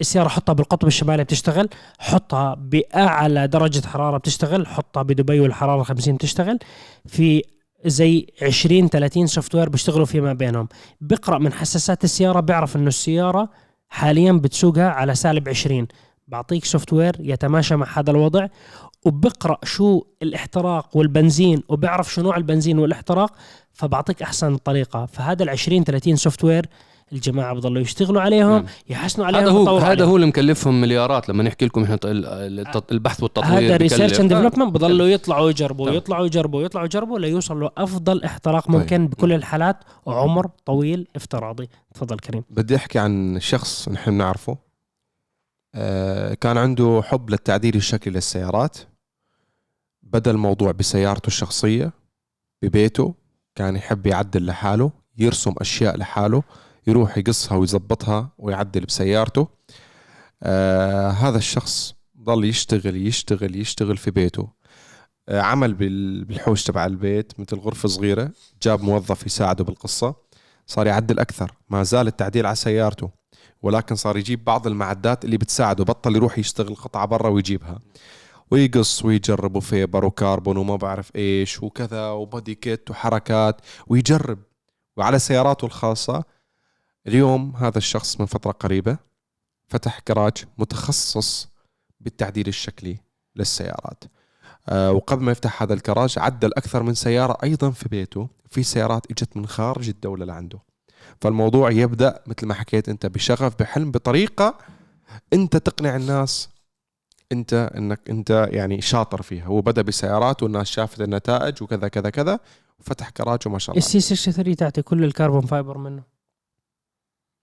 [0.00, 6.58] السيارة حطها بالقطب الشمالي بتشتغل حطها بأعلى درجة حرارة بتشتغل حطها بدبي والحرارة 50 بتشتغل
[7.06, 7.42] في
[7.86, 10.68] زي 20 30 software بيشتغلوا فيما بينهم.
[11.00, 13.50] بقرأ من حساسات السيارة بيعرف إنه السيارة
[13.92, 15.88] حاليا بتسوقها على سالب 20
[16.28, 18.46] بعطيك software يتماشى مع هذا الوضع
[19.04, 23.32] وبقرأ شو الاحتراق والبنزين وبيعرف شو نوع البنزين والاحتراق
[23.72, 25.06] فبعطيك أحسن طريقة.
[25.06, 26.66] فهذا ال 20 30 software
[27.12, 28.64] الجماعة بضلوا يشتغلوا عليهم نعم.
[28.88, 30.08] يحسنوا عليهم هذا هو هذا عليهم.
[30.08, 33.76] هو اللي مكلفهم مليارات لما نحكي لكم إحنا ال- الت- البحث والتطوير هذا.
[33.76, 34.40] research and آه.
[34.42, 35.96] ديفلوبمنت بضلوا يطلعوا يجربوا تمام.
[35.96, 42.44] يطلعوا يجربوا يطلعوا يجربوا ليوصلوا أفضل احتراق ممكن بكل الحالات وعمر طويل افتراضي تفضل كريم
[42.50, 44.56] بدي أحكي عن شخص نحن بنعرفه
[45.74, 48.76] آه، كان عنده حب للتعديل الشكلي للسيارات
[50.02, 51.92] بدأ الموضوع بسيارته الشخصية
[52.62, 53.14] ببيته
[53.54, 56.42] كان يحب يعدل لحاله يرسم أشياء لحاله
[56.86, 59.48] يروح يقصها ويظبطها ويعدل بسيارته.
[60.42, 64.48] آه هذا الشخص ضل يشتغل يشتغل يشتغل في بيته.
[65.28, 68.30] آه عمل بال- بالحوش تبع البيت مثل غرفة صغيرة
[68.62, 70.14] جاب موظف يساعده بالقصة
[70.66, 73.10] صار يعدل أكثر ما زال التعديل على سيارته.
[73.62, 77.78] ولكن صار يجيب بعض المعدات اللي بتساعده بطل يروح يشتغل قطعة برا ويجيبها.
[78.50, 84.38] ويقص ويجرب وفيبر وكربون وما بعرف إيش وكذا وبودي كيت وحركات ويجرب.
[84.96, 86.24] وعلى سياراته الخاصة
[87.06, 88.98] اليوم هذا الشخص من فترة قريبة
[89.68, 91.48] فتح كراج متخصص
[92.00, 92.96] بالتعديل الشكلي
[93.36, 94.04] للسيارات.
[94.68, 99.10] آه، وقبل ما يفتح هذا الكراج عدل أكثر من سيارة أيضا في بيته في سيارات
[99.10, 100.58] إجت من خارج الدولة لعنده.
[101.20, 104.58] فالموضوع يبدأ مثل ما حكيت أنت بشغف بحلم بطريقة
[105.32, 106.48] أنت تقنع الناس
[107.32, 109.44] أنت أنك أنت يعني شاطر فيها.
[109.44, 112.38] هو بدأ بسيارات والناس شافت النتائج وكذا كذا كذا
[112.80, 116.11] وفتح كراج وما شاء الله ال C 63 تاعتي كل ال carbon fiber منه.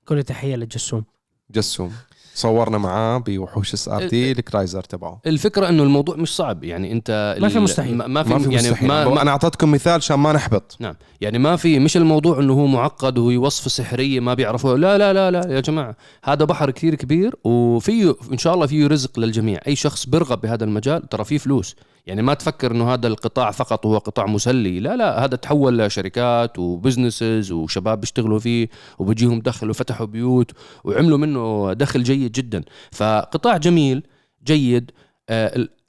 [0.09, 1.03] كل تحية للجسوم
[1.51, 1.91] جسوم.
[2.33, 5.21] صورنا معاه بوحوش SRT الكرايزر تبعه.
[5.27, 7.95] الفكرة إنه الموضوع مش صعب يعني أنت ما في مستحيل.
[7.95, 8.87] ما في, ما في يعني مستحيل.
[8.87, 10.77] ما, ما أنا أعطيتكم مثال عشان ما نحبط.
[10.79, 10.95] نعم.
[11.21, 14.77] يعني ما في مش الموضوع إنه هو معقد وهي وصفه سحرية ما بيعرفوها.
[14.77, 18.87] لا لا لا لا يا جماعة هذا بحر كثير كبير وفيه إن شاء الله فيه
[18.87, 19.59] رزق للجميع.
[19.67, 21.75] أي شخص بيرغب بهذا المجال ترى فيه فلوس.
[22.09, 24.79] يعني ما تفكر إنه هذا القطاع فقط هو قطاع مسلي.
[24.79, 28.69] لا لا هذا تحول لشركات وبزنسز وشباب بيشتغلوا فيه
[28.99, 30.51] وبيجيهم دخل وفتحوا بيوت
[30.83, 32.63] وعملوا منه دخل جيد جدا.
[32.91, 34.03] فقطاع جميل
[34.43, 34.91] جيد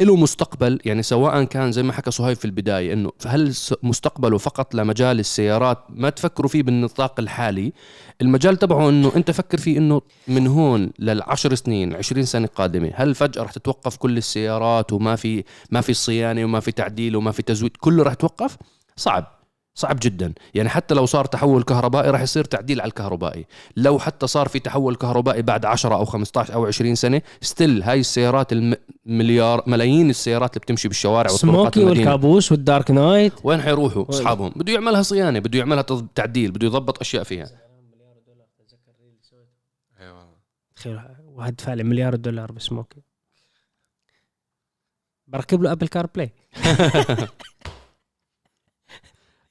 [0.01, 4.75] له مستقبل يعني سواء كان زي ما حكى صهيب في البداية إنه هل مستقبله فقط
[4.75, 7.73] لمجال السيارات؟ ما تفكروا فيه بالنطاق الحالي.
[8.23, 12.91] المجال تبعه إنه أنت فكر فيه إنه من هون للعشر سنين 20 سنة قادمة.
[12.95, 17.33] هل فجأة رح تتوقف كل السيارات وما في ما في صيانة وما في تعديل وما
[17.33, 18.57] في تزويد؟ كله رح توقف
[18.97, 19.40] صعب.
[19.75, 20.33] صعب جدا.
[20.55, 23.47] يعني حتى لو صار تحول كهربائي راح يصير تعديل على الكهربائي.
[23.77, 28.01] لو حتى صار في تحول كهربائي بعد 10 أو 15 أو 20 سنة still هاي
[28.01, 32.01] السيارات المليار ملايين السيارات اللي بتمشي بالشوارع وطرقات سموكي المدينة.
[32.01, 34.53] والكابوس وال Dark Knight وين حيروحوا؟ أصحابهم.
[34.57, 35.83] بده يعملها صيانة بده يعملها
[36.15, 37.51] تعديل بده يضبط أشياء فيها.
[40.77, 43.03] تخيل واحد دفع لي مليار دولار بسموكي.
[45.27, 46.33] بركب له Apple CarPlay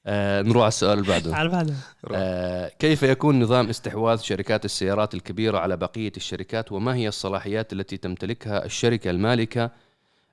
[0.06, 1.36] آه نروح على السؤال اللي بعده.
[1.36, 1.76] على بعدها
[2.12, 7.96] آه كيف يكون نظام استحواذ شركات السيارات الكبيرة على بقية الشركات؟ وما هي الصلاحيات التي
[7.96, 9.70] تمتلكها الشركة المالكة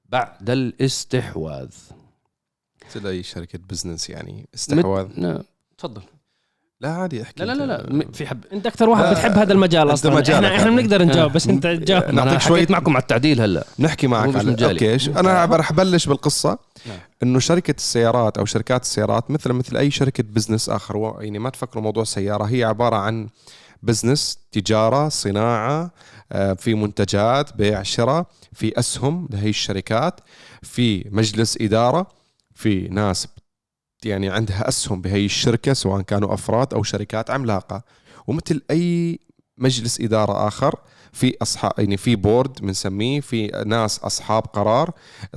[0.09, 1.69] بعد الاستحواذ؟
[2.89, 5.05] مثل أي شركة business يعني استحواذ.
[5.05, 5.43] مت- لا،
[5.77, 6.01] تفضل.
[6.81, 7.81] لا عادي أحكي لا لا لا.
[7.87, 8.39] لا في حب.
[8.53, 10.15] أنت أكثر واحد بتحب هذا المجال أصلا.
[10.15, 10.75] مجالك إحنا, إحنا هذا.
[10.81, 11.31] بنقدر نجاوب.
[11.33, 12.03] بس أنت تجاوب.
[12.05, 13.63] ما نعطيك أنا شوية- حكيت معكم على التعديل هلأ.
[13.79, 14.51] نحكي معك على.
[14.51, 16.59] okay أنا رح بلش بالقصة.
[16.85, 16.99] نعم.
[17.23, 21.83] إنه شركة السيارات أو شركات السيارات مثل مثل أي شركة business آخر يعني ما تفكروا
[21.83, 23.27] موضوع سياره هي عبارة عن
[23.83, 25.91] business تجارة صناعة
[26.31, 30.19] آه، في منتجات بيع شراء في أسهم لهي الشركات
[30.61, 32.07] في مجلس إدارة
[32.55, 33.27] في ناس
[34.05, 37.83] يعني عندها أسهم بهي الشركة سواء كانوا أفراد أو شركات عملاقة
[38.27, 39.19] ومثل أي
[39.57, 40.75] مجلس إدارة آخر
[41.17, 44.91] في أصحاب يعني في بورد بنسميه في ناس أصحاب قرار.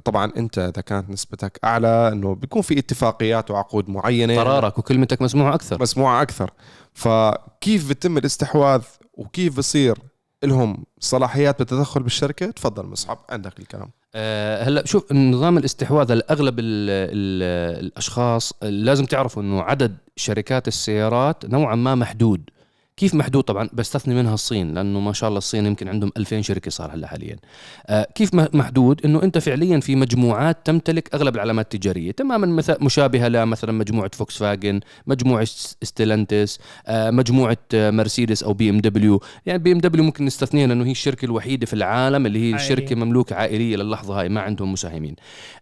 [0.05, 4.41] طبعا أنت إذا كانت نسبتك أعلى إنه بيكون في اتفاقيات وعقود معينة.
[4.41, 5.83] قرارك وكلمتك مسموعة أكثر.
[5.83, 6.51] مسموعة أكثر.
[6.95, 8.83] فكيف بيتم الاستحواذ
[9.15, 9.99] وكيف بصير
[10.45, 13.91] لهم صلاحيات بالتدخل بالشركة؟ تفضل مصعب عندك الكلام.
[14.15, 17.43] آه، هلأ شوف نظام الاستحواذ الأغلب ال ال
[17.85, 22.51] الأشخاص لازم تعرفوا إنه عدد شركات السيارات نوعا ما محدود.
[23.01, 26.71] كيف محدود؟ طبعا بستثني منها الصين لأنه ما شاء الله الصين يمكن عندهم 2000 شركة
[26.71, 27.37] صار هلا حاليا.
[27.87, 33.29] آه كيف محدود؟ إنه أنت فعليا في مجموعات تمتلك أغلب العلامات التجارية تماما مثل مشابهة
[33.29, 35.45] لمثلا مجموعة فوكس فاجن مجموعه
[35.83, 39.21] ستيلانتس آه مجموعة آه، مرسيدس أو بي إم دبليو.
[39.47, 42.63] يعني بي إم دبليو ممكن نستثنيها لأنه هي الشركة الوحيدة في العالم اللي هي عائلية.
[42.63, 45.17] الشركة مملوكة عائلية للحظة هاي ما عندهم مساهمين.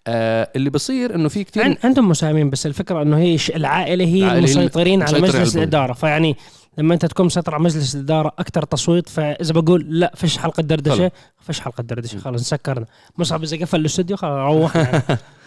[0.07, 4.18] آه اللي بصير إنه في كثير عن عندهم مساهمين بس الفكرة إنه هي العائلة هي
[4.18, 5.57] العائلة المسيطرين على مجلس.
[5.57, 5.92] الإدارة.
[5.92, 6.37] فيعني
[6.79, 11.11] لما انت تكون مسيطر على مجلس الإدارة أكثر تصويت فإذا بقول لا فيش حلقة دردشة
[11.41, 12.87] فيش حلقة دردشة خلص سكرنا
[13.19, 15.03] مصعب إذا قفل الاستوديو خلاص روحنا.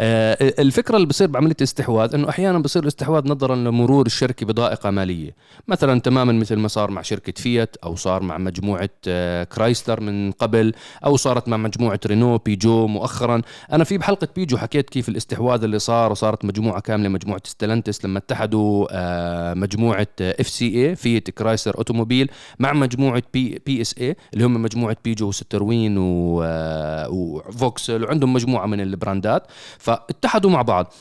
[0.00, 5.34] الفكرة اللي بصير بعملية الاستحواذ إنه أحيانا بصير الاستحواذ نظرا لمرور الشركة بضائقة مالية.
[5.68, 10.32] مثلا تماما مثل ما صار مع شركة فيات أو صار مع مجموعة آه، كرايسلر من
[10.32, 10.72] قبل
[11.04, 13.42] أو صارت مع مجموعة رينو بيجو مؤخرا.
[13.72, 18.18] أنا في بحلقة بيجو حكيت كيف الاستحواذ اللي صار وصارت مجموعة كاملة مجموعة ستلانتس لما
[18.18, 25.96] اتحدوا آه، مجموعة FCA فيات كرايسلر automobile مع مجموعة PSA اللي هم مجموعة بيجو وسيتروين
[26.42, 29.46] آه، وفوكسل وعندهم مجموعة من البراندات.
[29.88, 30.92] فاتحدوا مع بعض.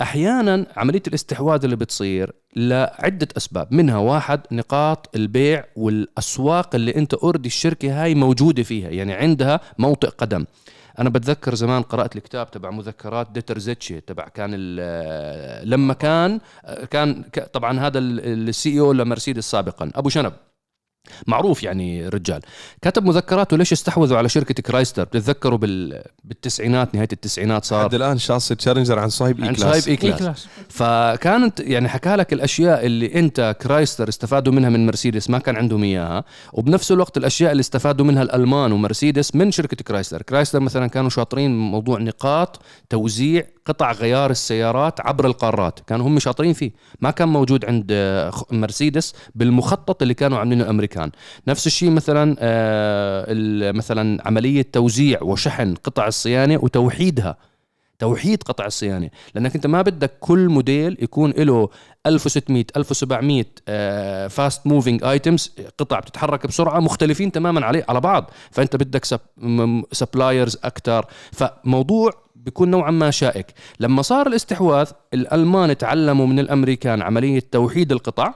[0.00, 7.46] أحيانا عملية الاستحواذ اللي بتصير لعدة أسباب منها واحد نقاط البيع والأسواق اللي أنت already
[7.46, 10.44] الشركة هاي موجودة فيها يعني عندها موطئ قدم.
[10.98, 14.54] أنا بتذكر زمان قرأت الكتاب تبع مذكرات ديتر زيتشي تبع كان
[15.64, 16.40] لما كان
[16.90, 20.32] كان طبعا هذا ال CEO لمرسيدس سابقا أبو شنب.
[21.26, 22.40] معروف يعني الرجال
[22.82, 26.02] كتب مذكراته ليش استحوذوا على شركة كرايسلر؟ بتتذكروا بال...
[26.24, 30.08] بالتسعينات نهاية التسعينات صار لحد الآن شاصي تشالنجر عن شاصي E عن class شاصي E
[30.08, 35.56] E-Class فكانت يعني حكى لك الأشياء اللي أنت كرايسلر استفادوا منها من مرسيدس ما كان
[35.56, 40.22] عندهم إياها وبنفس الوقت الأشياء اللي استفادوا منها الألمان ومرسيدس من شركة كرايسلر.
[40.22, 45.80] كرايسلر مثلا كانوا شاطرين موضوع نقاط توزيع قطع غيار السيارات عبر القارات.
[45.86, 46.72] كانوا هم شاطرين فيه.
[47.00, 51.10] ما كان موجود عند آه، مرسيدس بالمخطط اللي كانوا عاملينه الأمريكان.
[51.48, 57.36] نفس الشيء مثلا آه، مثلا عملية توزيع وشحن قطع الصيانة وتوحيدها.
[57.98, 59.10] توحيد قطع الصيانة.
[59.34, 61.68] لأنك أنت ما بدك كل موديل يكون له
[62.06, 63.44] 1600 1700
[64.28, 68.30] fast moving items قطع بتتحرك بسرعة مختلفين تماما عليه على بعض.
[68.50, 69.04] فأنت بدك
[69.92, 73.46] suppliers أكثر فموضوع بيكون نوعا ما شائك.
[73.80, 78.34] لما صار الاستحواذ الألمان تعلموا من الأمريكان عملية توحيد القطع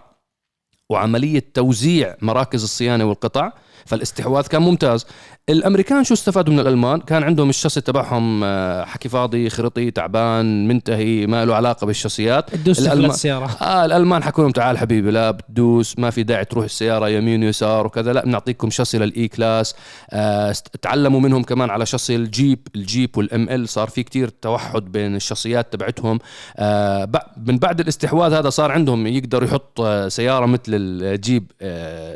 [0.91, 3.53] وعملية توزيع مراكز الصيانة والقطع
[3.91, 5.07] فالاستحواذ كان ممتاز.
[5.49, 11.27] الأمريكان شو استفادوا من الألمان؟ كان عندهم الشاسي تبعهم آه، حكي فاضي خرطي تعبان منتهي
[11.27, 12.51] ما له علاقة بالشاسيات.
[12.55, 13.47] تدوس الألمان- السيارة.
[13.63, 17.87] آه الألمان حكوا لهم تعال حبيبي لا بتدوس ما في داعي تروح السيارة يمين ويسار
[17.87, 19.75] وكذا لا بنعطيكم شاسي لل E-Class.
[20.11, 25.17] آه تعلموا منهم كمان على شاسي الجيب الجيب وال ML صار في كتير توحد بين
[25.17, 26.19] الشاسيات تبعتهم.
[26.57, 31.51] آه بع- من بعد الاستحواذ هذا صار عندهم يقدر يحط آه، سيارة مثل الجيب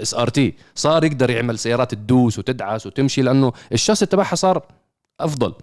[0.02, 4.62] SRT صار يقدر يعمل سيارات تدوس وتدعس وتمشي لأنه الشاسي تبعها صار
[5.20, 5.54] أفضل.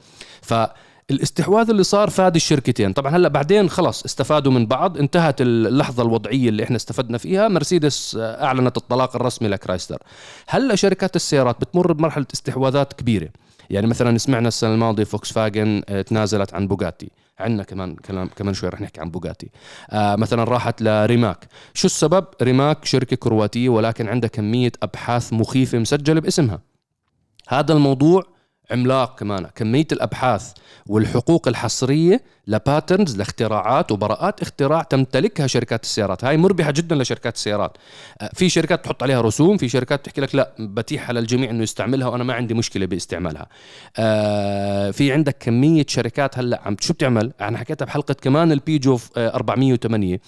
[0.41, 0.53] ف
[1.11, 2.93] الاستحواذ اللي صار فاد الشركتين.
[2.93, 7.47] طبعا هلأ بعدين خلص استفادوا من بعض انتهت اللحظة الوضعية اللي إحنا استفدنا فيها.
[7.47, 9.97] مرسيدس أعلنت الطلاق الرسمي لكرايسلر
[10.47, 13.29] هلأ شركات السيارات بتمر بمرحلة استحواذات كبيرة.
[13.69, 17.09] يعني مثلا سمعنا السنة الماضية فوكس فاجن آه، تنازلت عن بوغاتي.
[17.39, 19.51] عندنا كمان كلام كمان شوي رح نحكي عن بوغاتي
[19.89, 21.47] آه مثلا راحت لريماك.
[21.73, 26.61] شو السبب؟ ريماك شركة كرواتية ولكن عندها كمية أبحاث مخيفة مسجلة باسمها.
[27.47, 28.23] هذا الموضوع
[28.71, 29.47] عملاق كمان.
[29.55, 30.51] كمية الأبحاث
[30.87, 36.23] والحقوق الحصرية ل patents لاختراعات وبراءات اختراع تمتلكها شركات السيارات.
[36.25, 37.77] هاي مربحة جدا لشركات السيارات.
[38.21, 42.07] آه، في شركات تحط عليها رسوم في شركات بتحكي لك لا بتيحها للجميع إنه يستعملها
[42.07, 43.47] وأنا ما عندي مشكلة باستعمالها.
[43.97, 50.19] آه، في عندك كمية شركات هلأ عم شو بتعمل؟ أنا حكيتها بحلقة كمان البيجو 408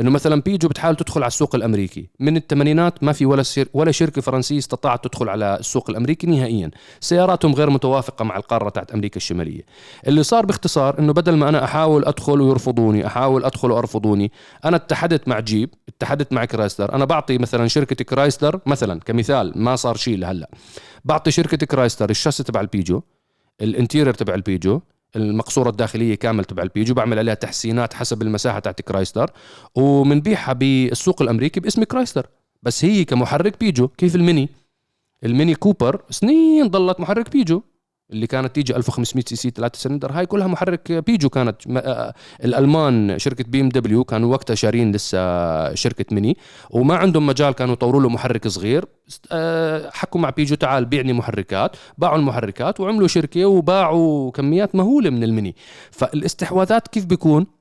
[0.00, 2.08] إنه مثلا بيجو بتحاول تدخل على السوق الأمريكي.
[2.20, 6.70] من الثمانينات ما في ولا سير ولا شركة فرنسية استطاعت تدخل على السوق الأمريكي نهائيا.
[7.00, 9.62] سياراتهم غير متوافقة مع القارة تاعت أمريكا الشمالية.
[10.06, 14.32] اللي صار باختصار إنه بدل ما أنا أحاول أدخل ويرفضوني أحاول أدخل وأرفضوني
[14.64, 16.94] أنا اتحدت مع جيب اتحدت مع كرايسلر.
[16.94, 20.50] أنا بعطي مثلا شركة كرايسلر مثلا كمثال ما صار شيء لهلأ.
[21.04, 23.00] بعطي شركة كرايسلر الشاسي تبع البيجو
[23.60, 24.80] ال interior تبع البيجو
[25.16, 29.30] المقصورة الداخلية كامل تبع البيجو بعمل عليها تحسينات حسب المساحة تاعت كرايسلر
[29.74, 32.26] ومنبيعها بالسوق الأمريكي باسم كرايسلر
[32.62, 34.48] بس هي كمحرك بيجو كيف الميني؟
[35.24, 37.62] الميني كوبر سنين ضلت محرك بيجو
[38.10, 41.56] اللي كانت تيجي 1500 CC 3 سلندر هاي كلها محرك بيجو كانت
[42.44, 46.36] الألمان شركة بي إم دبليو كانوا وقتها شارين لسه شركة ميني
[46.70, 48.84] وما عندهم مجال كانوا يطوروا له محرك صغير
[49.92, 55.56] حكوا مع بيجو تعال بيعني محركات باعوا المحركات وعملوا شركة وباعوا كميات مهولة من الميني
[55.90, 57.57] فالاستحواذات كيف بيكون؟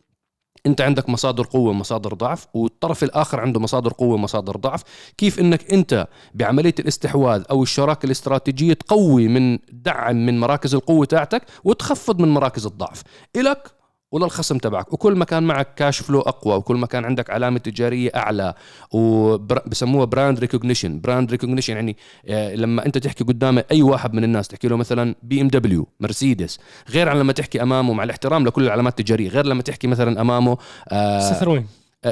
[0.67, 4.81] انت عندك مصادر قوة ومصادر ضعف والطرف الآخر عنده مصادر قوة ومصادر ضعف.
[5.17, 11.41] كيف إنك أنت بعملية الاستحواذ أو الشراكة الاستراتيجية تقوي من دعم من مراكز القوة تاعتك
[11.63, 13.03] وتخفض من مراكز الضعف؟
[13.35, 13.76] إلك
[14.11, 14.93] وللخصم تبعك.
[14.93, 18.53] وكل ما كان معك cash flow أقوى وكل ما كان عندك علامة تجارية أعلى
[18.91, 24.47] وبسموها brand recognition brand recognition يعني آه، لما أنت تحكي قدام أي واحد من الناس
[24.47, 28.63] تحكي له مثلا بي ام دبليو مرسيدس غير عن لما تحكي أمامه مع الاحترام لكل
[28.63, 30.57] العلامات التجارية غير لما تحكي مثلا أمامه
[30.89, 31.19] آه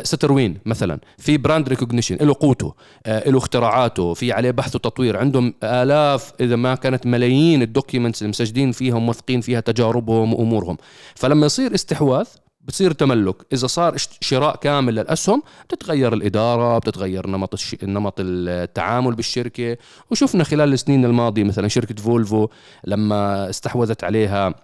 [0.03, 2.73] سيتروين مثلا في brand recognition له قوته
[3.05, 8.21] آه، له اختراعاته في عليه بحث وتطوير عندهم آلاف إذا ما كانت ملايين ال documents
[8.21, 10.77] اللي مسجلين فيها وموثقين فيها تجاربهم وأمورهم.
[11.15, 12.25] فلما يصير استحواذ
[12.61, 13.35] بتصير تملك.
[13.53, 17.75] إذا صار شراء كامل للأسهم بتتغير الإدارة بتتغير نمط الش...
[17.83, 19.77] نمط التعامل بالشركة.
[20.11, 22.47] وشفنا خلال السنين الماضية مثلا شركة فولفو
[22.83, 24.55] لما استحوذت عليها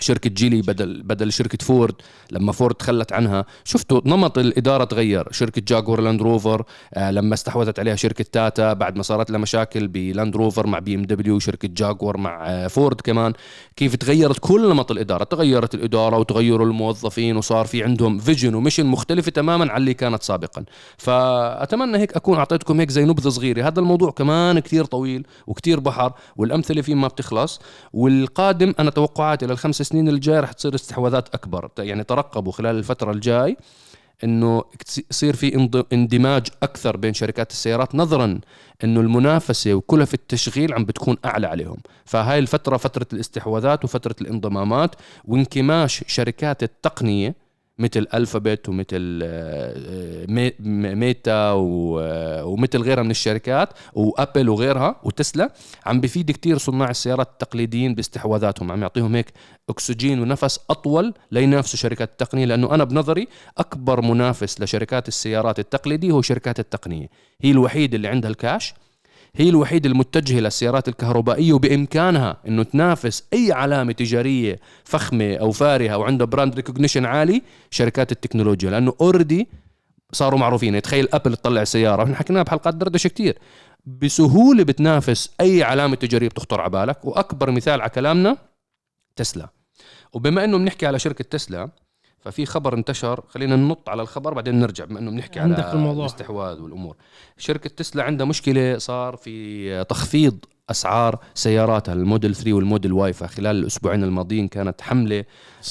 [0.00, 1.94] شركة جيلي بدل بدل شركة فورد
[2.30, 5.32] لما فورد تخلت عنها شفتوا نمط الإدارة تغير.
[5.32, 9.88] شركة جاكوار لاند روفر آه لما استحوذت عليها شركة تاتا بعد ما صارت لها مشاكل
[9.88, 13.32] بلاند روفر مع بي إم دبليو شركة جاكوار مع آه فورد كمان.
[13.76, 18.86] كيف تغيرت كل نمط الإدارة؟ تغيرت الإدارة وتغيروا الموظفين وصار في عندهم vision و mission
[18.86, 20.64] مختلفة تماما عن اللي كانت سابقا.
[20.98, 23.66] فأتمنى هيك أكون أعطيتكم هيك زي نبذة صغيرة.
[23.66, 27.60] هذا الموضوع كمان كتير طويل وكتير بحر والأمثلة فيه ما بتخلص.
[27.92, 31.70] والقادم أنا توقعاتي للخمس سنين الجاي رح تصير استحواذات أكبر.
[31.78, 33.56] يعني ترقبوا خلال الفترة الجاي
[34.24, 34.64] إنه
[35.10, 38.40] يصير في اندماج أكثر بين شركات السيارات نظرا
[38.84, 41.76] إنه المنافسة وكلف التشغيل عم بتكون أعلى عليهم.
[42.04, 44.94] فهاي الفترة فترة الاستحواذات وفترة الانضمامات
[45.24, 47.43] وانكماش شركات التقنية
[47.78, 50.26] مثل الفابت ومثل آه،
[50.94, 55.52] ميتا ومثل غيرها من الشركات وأبل وغيرها وتسلا.
[55.86, 58.72] عم بفيد كتير صناع السيارات التقليديين باستحواذاتهم.
[58.72, 59.32] عم يعطيهم هيك
[59.70, 66.22] أكسجين ونفس أطول لينافسوا شركات التقنية لأنه أنا بنظري أكبر منافس لشركات السيارات التقليدية هو
[66.22, 67.08] شركات التقنية.
[67.40, 68.74] هي الوحيدة اللي عندها الكاش.
[69.36, 76.02] هي الوحيدة المتجهة للسيارات الكهربائية وبإمكانها أنه تنافس أي علامة تجارية فخمة أو فارهة أو
[76.02, 78.70] عندها brand recognition عالي شركات التكنولوجيا.
[78.70, 79.48] لأنه already
[80.12, 80.82] صاروا معروفين.
[80.82, 82.04] تخيل أبل تطلع سيارة.
[82.04, 83.38] إحنا حكيناها بحلقات دردشة كتير.
[83.86, 87.04] بسهولة بتنافس أي علامة تجارية بتخطر على بالك.
[87.04, 88.36] وأكبر مثال على كلامنا
[89.16, 89.48] تسلا.
[90.12, 91.70] وبما أنه بنحكي على شركة تسلا
[92.24, 96.04] ففي خبر انتشر خلينا ننط على الخبر بعدين نرجع بما إنه بنحكي على الموضوع.
[96.04, 96.96] الاستحواذ والأمور.
[97.38, 100.38] شركة تسلا عندها مشكلة صار في تخفيض
[100.70, 105.24] أسعار سياراتها الموديل 3 والموديل Y فخلال الأسبوعين الماضيين كانت حملة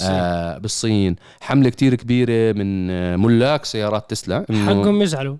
[0.04, 1.16] آه بالصين.
[1.42, 2.88] حملة كتير كبيرة من
[3.20, 5.38] ملاك سيارات تسلا حقهم يزعلوا.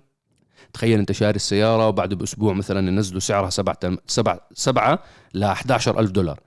[0.72, 5.02] تخيل أنت شاري السيارة وبعد بأسبوع مثلا ينزلوا سعرها 7 7 7
[5.34, 6.40] ل 11000 دولار.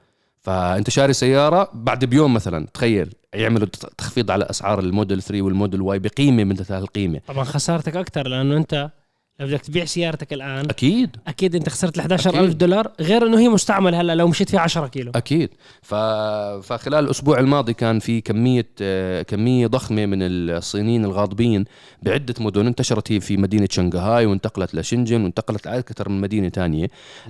[0.47, 5.99] فأنت شاري سيارة بعد بيوم مثلا تخيل يعملوا تخفيض على أسعار الموديل 3 والموديل Y
[5.99, 8.91] بقيمة مثل هالقيمه طبعا خسارتك أكثر لأنه أنت
[9.39, 11.15] لو بدك تبيع سيارتك الآن أكيد.
[11.27, 12.57] أكيد أنت خسرت ال 11000 أكيد.
[12.57, 15.11] دولار غير إنه هي مستعمله هلا لو مشيت فيها 10 كيلو.
[15.15, 15.49] أكيد.
[15.81, 15.95] ف...
[16.63, 18.65] فخلال الأسبوع الماضي كان في كمية
[19.21, 21.65] كمية ضخمة من الصينيين الغاضبين
[22.03, 26.87] بعدة مدن انتشرت هي في مدينة شنغهاي وانتقلت لشنجن وانتقلت لعدد أكثر من مدينة ثانية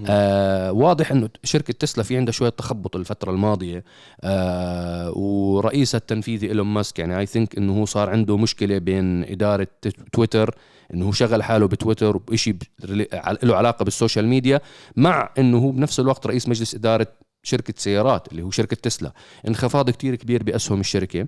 [0.08, 3.84] آه واضح إنه شركة تسلا في عندها شوية تخبط الفترة الماضية.
[4.24, 9.68] آه ورئيسها التنفيذي إيلون ماسك يعني اي ثينك إنه هو صار عنده مشكلة بين إدارة
[10.14, 10.56] تويتر
[10.94, 12.56] إنه هو شغل حاله بتويتر وشي
[13.44, 14.62] له علاقة بال social media
[14.96, 17.08] مع إنه هو بنفس الوقت رئيس مجلس إدارة
[17.44, 19.12] شركة سيارات اللي هو شركة تسلا.
[19.48, 21.28] انخفاض كتير كبير بأسهم الشركة.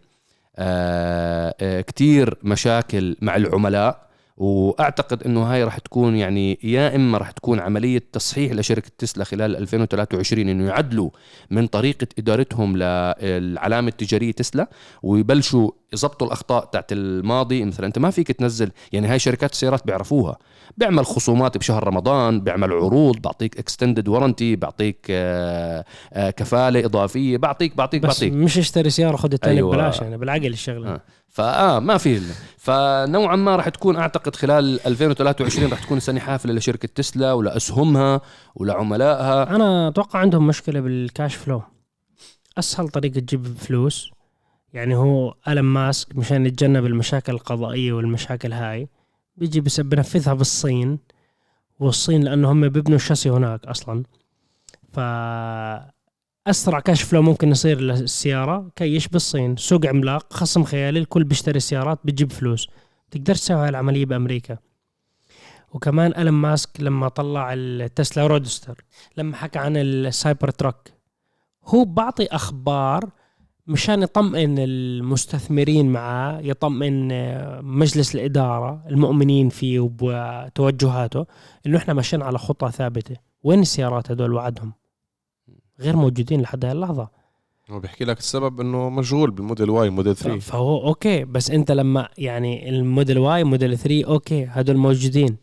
[0.56, 4.09] آه آه كتير مشاكل مع العملاء.
[4.40, 9.56] وأعتقد إنه هاي راح تكون يعني يا إما راح تكون عملية تصحيح لشركة تسلا خلال
[9.56, 11.10] 2023 إنه يعدلوا
[11.52, 14.70] من طريقة إدارتهم للعلامة التجارية تسلا
[15.04, 20.38] ويبلشوا يضبطوا الأخطاء تاعت الماضي مثلا أنت ما فيك تنزل يعني هاي شركات السيارات بيعرفوها
[20.78, 27.76] بيعمل خصومات بشهر رمضان بيعمل عروض بعطيك extended warranty بعطيك آه، آه، كفالة إضافية بعطيك
[27.76, 29.74] بعطيك بس بعطيك مش اشتري سيارة خذ الثاني أيوة.
[29.74, 29.84] أيوة.
[29.84, 31.02] ببلاش يعني بالعقل الشغلة آه.
[31.30, 32.22] فآه ما في.
[32.58, 38.22] فنوعا ما راح تكون أعتقد خلال 2023 راح تكون سنه حافلة لشركة تسلا ولاسهمها
[38.56, 41.62] ولعملائها أنا أتوقع عندهم مشكلة بال cash flow
[42.58, 44.12] أسهل طريقة تجيب فلوس.
[44.74, 48.90] يعني هو ألم ماسك مشان يتجنب المشاكل القضائية والمشاكل هاي
[49.38, 51.00] بيجي بس بنفذها بالصين
[51.80, 54.04] والصين لأنه هم بيبنوا الشاسي هناك أصلا.
[54.94, 55.00] ف
[56.50, 58.72] أسرع كاش فلو ممكن يصير للسيارة.
[58.76, 59.58] كيش بالصين.
[59.58, 62.70] سوق عملاق خصم خيالي الكل بيشتري سيارات بتجيب فلوس.
[63.12, 64.58] تقدرش تسوي هاي العملية بأمريكا.
[65.72, 68.84] وكمان ألم ماسك لما طلع التسلا رودستر
[69.18, 70.94] لما حكى عن ال Cybertruck.
[71.66, 73.10] هو بعطي أخبار
[73.68, 77.10] مشان يطمئن المستثمرين معاه يطمئن
[77.64, 81.26] مجلس الإدارة المؤمنين فيه وبتوجهاته
[81.66, 83.16] إنه إحنا ماشيين على خطة ثابتة.
[83.44, 84.79] وين السيارات هدول وعدهم؟
[85.80, 87.10] غير موجودين لحد هاي اللحظه
[87.70, 92.10] هو بيحكي لك السبب إنه مشغول بالموديل Y موديل 3 فهو okay بس أنت لما
[92.18, 95.38] يعني الموديل Y موديل 3 okay هدول موجودين.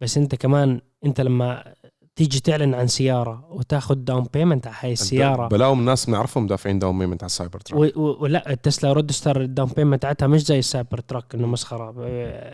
[0.00, 1.74] بس أنت كمان أنت لما
[2.16, 5.48] تيجي تعلن عن سيارة وتاخذ down payment على هاي السيارة.
[5.48, 10.02] بلاهم الناس بنعرفهم دافعين داون بيمنت على السايبر تراك ولا التسلا Roadster ال down payment
[10.02, 11.94] تاعتها مش زي ال Cybertruck إنه مسخرة.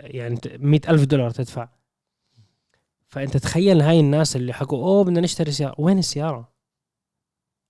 [0.05, 1.69] يعني مئة ألف دولار تدفع.
[3.07, 5.75] فأنت تخيل هاي الناس اللي حكوا أوه بدنا نشتري سيارة.
[5.79, 6.52] وين السيارة؟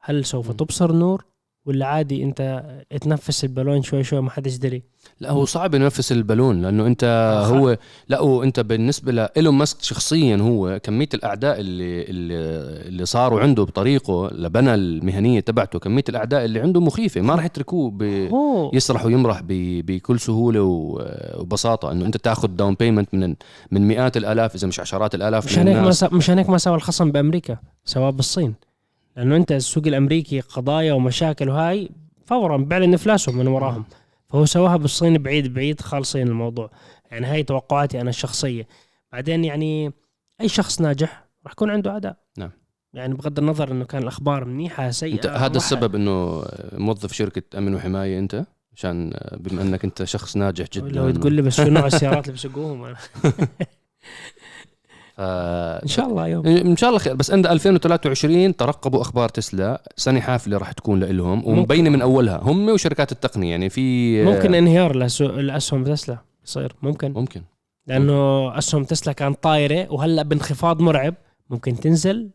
[0.02, 0.52] هل سوف مم.
[0.52, 1.24] تبصر النور
[1.66, 2.64] ولا عادي انت
[3.00, 4.82] تنفس البالون شوي شوي ما حدش دري
[5.20, 7.76] لا هو صعب ينفس البالون لأنه انت آه، هو
[8.08, 12.34] لا هو انت بالنسبة لايلون ماسك شخصيا هو كمية الأعداء اللي اللي,
[12.88, 18.28] اللي صاروا عنده بطريقه المهنية تبعته كمية الأعداء اللي عنده مخيفة ما راح يتركوه ب...
[18.74, 19.46] يسرح ويمرح ب...
[19.86, 20.60] بكل سهولة.
[20.62, 23.34] وبساطة إنه أنت تاخذ down payment من
[23.70, 26.08] من مئات الآلاف إذا مش عشرات الآلاف مشان هيك ما.
[26.18, 28.54] مشان هيك ما سوى الخصم بأمريكا سواه بالصين
[29.16, 31.90] لأنه أنت السوق الأمريكي قضايا ومشاكل وهاي
[32.24, 33.84] فورا بيعلن افلاسهم من وراهم.
[34.28, 36.70] فهو سواها بالصين بعيد بعيد خالصين الموضوع.
[37.10, 38.66] يعني هاي توقعاتي أنا الشخصية.
[39.12, 39.92] بعدين يعني
[40.40, 42.50] أي شخص ناجح راح يكون عنده اعداء نعم.
[42.94, 48.18] يعني بغض النظر إنه كان الأخبار منيحة سيئة هذا السبب إنه موظف شركة أمن وحماية
[48.18, 48.44] أنت؟
[48.76, 50.88] عشان بما إنك أنت شخص ناجح جدا.
[50.88, 52.84] لو تقول لي بس شو نوع السيارات اللي بسوقوهم.
[52.84, 52.96] أنا.
[55.16, 55.20] ف...
[55.20, 56.46] إن شاء الله يوم.
[56.46, 57.14] إن شاء الله خير.
[57.14, 59.82] بس عند 2023 ترقبوا أخبار تسلا.
[59.96, 61.46] سنه حافله راح تكون لهم.
[61.46, 62.40] ومبينه من أولها.
[62.42, 63.50] هم وشركات التقنية.
[63.50, 66.72] يعني في ممكن انهيار لسو- لأسهم تسلا يصير.
[66.82, 67.12] ممكن.
[67.12, 67.42] ممكن.
[67.86, 71.14] لأنه أسهم تسلا كانت طايرة وهلأ بانخفاض مرعب.
[71.50, 72.28] ممكن تنزل.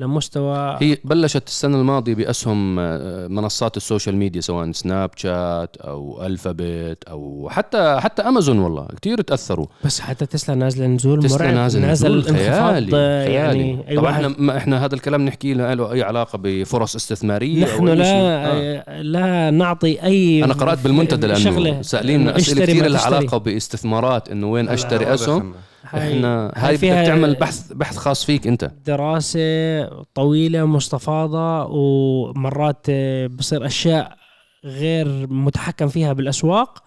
[0.00, 6.26] لمستوى هي بلشت السنة الماضية بأسهم آه، منصات ال social media سواء سناب شات أو
[6.26, 11.54] Alphabet أو حتى حتى أمازون والله كثير تأثروا بس حتى تسلا نازلة نزول تسلا مرعب
[11.54, 13.32] نازل نازل نزول انخفاض خيالي آه، خيالي.
[13.34, 16.94] يعني أي طبعا واحد إحنا ما إحنا هذا الكلام نحكي له له أي علاقة بفرص
[16.96, 18.04] استثمارية نحن أو أي لا.
[18.06, 18.84] آه.
[18.88, 19.02] آه.
[19.02, 23.00] لا نعطي أي أنا قرأت بالمنتدى لأنه سألين أسئلة كثير لها.
[23.00, 25.54] علاقة باستثمارات إنه وين أشتري أسهم
[25.84, 28.70] هاي- إحنا هاي فيها بدك تعمل بحث بحث خاص فيك أنت.
[28.86, 34.16] دراسة طويلة مستفاضة ومرات آه، بصير أشياء
[34.64, 36.82] غير متحكم فيها بالأسواق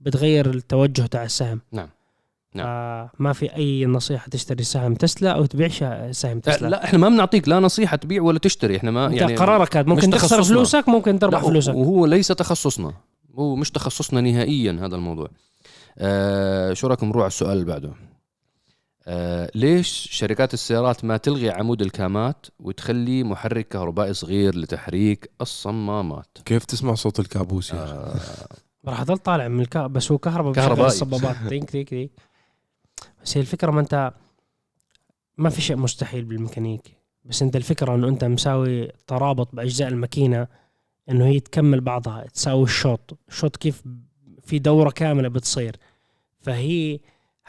[0.00, 1.60] بتغير التوجه تاع السهم.
[1.72, 1.88] نعم.
[2.54, 2.66] نعم.
[2.66, 5.68] آه ما في أي نصيحة تشتري سهم تسلا أو تبيع
[6.10, 6.68] سهم تسلا.
[6.68, 8.76] لا إحنا ما بنعطيك لا نصيحة تبيع ولا تشتري.
[8.76, 10.42] إحنا ما أنت يعني قرارك هذا ممكن تخسر.
[10.42, 11.74] فلوسك ممكن تربح فلوسك.
[11.74, 12.92] وهو ليس تخصصنا.
[13.38, 15.28] هو مش تخصصنا نهائيا هذا الموضوع.
[15.98, 17.90] آه شو رايكم نروح على السؤال اللي بعده؟
[19.06, 26.64] آه ليش شركات السيارات ما تلغي عمود الكامات وتخلي محرك كهربائي صغير لتحريك الصمامات؟ كيف
[26.64, 28.46] تسمع صوت الكابوس يا أخي؟ آه
[28.84, 30.86] راح أضل طالع من الكهرباء بس هو كهرباء كهربائي.
[30.86, 32.10] الصبابات تيك تيك تيك
[33.24, 34.12] بس هي الفكرة ما انت
[35.38, 36.96] ما في شيء مستحيل بالميكانيك.
[37.24, 40.46] بس أنت الفكرة إنه أنت مساوي ترابط بأجزاء الماكينة
[41.10, 43.18] إنه هي تكمل بعضها تساوي الشوط.
[43.28, 43.82] الشوط كيف
[44.44, 45.76] في دورة كاملة بتصير.
[46.40, 47.00] فهي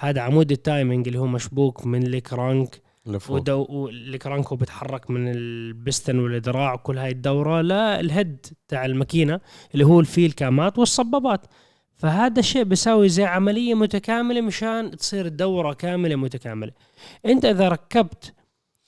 [0.03, 2.81] هذا عمود ال timing اللي هو مشبوك من ال crank.
[3.05, 8.85] لفوق ودو وال crank هو بيتحرك من البستن والذراع وكل هاي الدورة لل head تاع
[8.85, 9.39] الماكينة
[9.73, 11.45] اللي هو الفيل كامات والصبابات.
[11.95, 16.71] فهذا الشيء بيساوي زي عملية متكاملة مشان تصير الدورة كاملة متكاملة.
[17.25, 18.33] انت اذا ركبت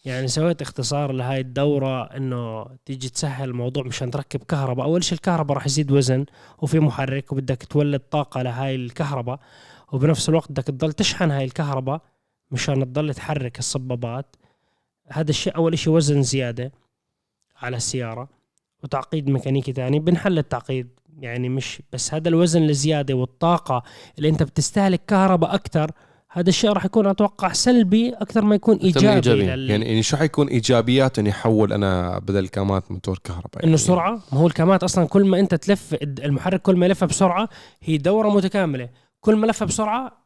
[0.06, 4.86] يعني سويت اختصار لهاي الدورة انه تيجي تسهل الموضوع مشان تركب كهرباء.
[4.86, 6.26] أول شيء الكهرباء راح يزيد وزن
[6.60, 9.40] وفي محرك وبدك تولد طاقة لهاي الكهرباء.
[9.96, 12.02] وبنفس الوقت بدك تضل تشحن هاي الكهرباء
[12.52, 14.36] مشان تضل تحرك الصبابات.
[15.12, 16.72] هذا الشيء أول شيء وزن زيادة
[17.62, 18.30] على السيارة
[18.84, 20.88] وتعقيد ميكانيكي ثاني بنحل التعقيد
[21.20, 23.84] يعني مش بس هذا الوزن الزيادة والطاقة
[24.18, 25.92] اللي أنت بتستهلك كهرباء أكثر
[26.32, 29.42] هذا الشيء راح يكون أتوقع سلبي أكثر ما يكون إيجابي, إيجابي.
[29.44, 29.70] لل...
[29.70, 33.68] يعني يعني شو حيكون إيجابيات اني احول أنا بدل كامات موتور كهرباء يعني.
[33.68, 37.50] انه سرعة؟ ما هو الكامات أصلا كل ما أنت تلف المحرك كل ما يلف بسرعة
[37.82, 38.90] هي دورة متكاملة.
[39.26, 40.26] كل ما لف بسرعة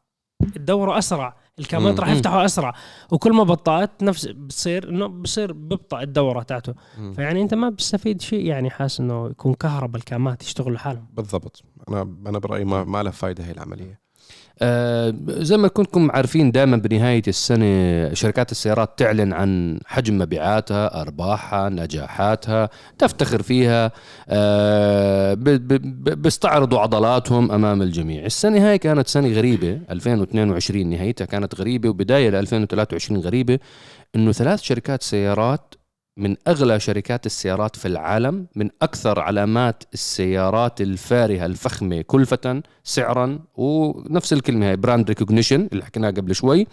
[0.55, 1.99] الدورة أسرع الكامات.
[1.99, 2.73] راح يفتحوا أسرع.
[3.11, 6.73] وكل ما بطأت نفس بتصير إنه بصير ببطأ الدورة تاعته.
[7.15, 11.07] فيعني أنت ما بتستفيد شيء يعني حاسس إنه يكون كهرباء الكامات يشتغلوا لحالهم.
[11.13, 11.63] بالضبط.
[11.89, 13.99] أنا أنا برأيي ما, ما له فائده هي العملية.
[14.61, 21.69] آه، زي ما كنتم عارفين دائما بنهاية السنة شركات السيارات تعلن عن حجم مبيعاتها أرباحها
[21.69, 23.91] نجاحاتها تفتخر فيها
[24.29, 25.33] آه،
[25.99, 28.25] بيستعرضوا عضلاتهم أمام الجميع.
[28.25, 33.59] السنة هاي كانت سنة غريبة 2022 نهايتها كانت غريبة وبداية ل 2023 غريبة
[34.15, 35.75] إنه ثلاث شركات سيارات
[36.19, 44.33] من أغلى شركات السيارات في العالم من أكثر علامات السيارات الفارهة الفخمة كلفة سعرا ونفس
[44.33, 46.67] الكلمة هاي brand recognition اللي حكيناها قبل شوي.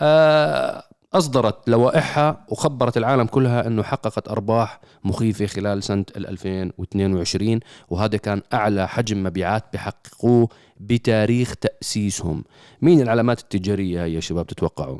[0.00, 8.16] آه، أصدرت لوائحها وخبرت العالم كلها أنه حققت أرباح مخيفة خلال سنة ال 2022 وهذا
[8.16, 10.48] كان أعلى حجم مبيعات بحققوه
[10.80, 12.44] بتاريخ تأسيسهم.
[12.82, 14.98] مين العلامات التجارية هاي يا شباب تتوقعوا؟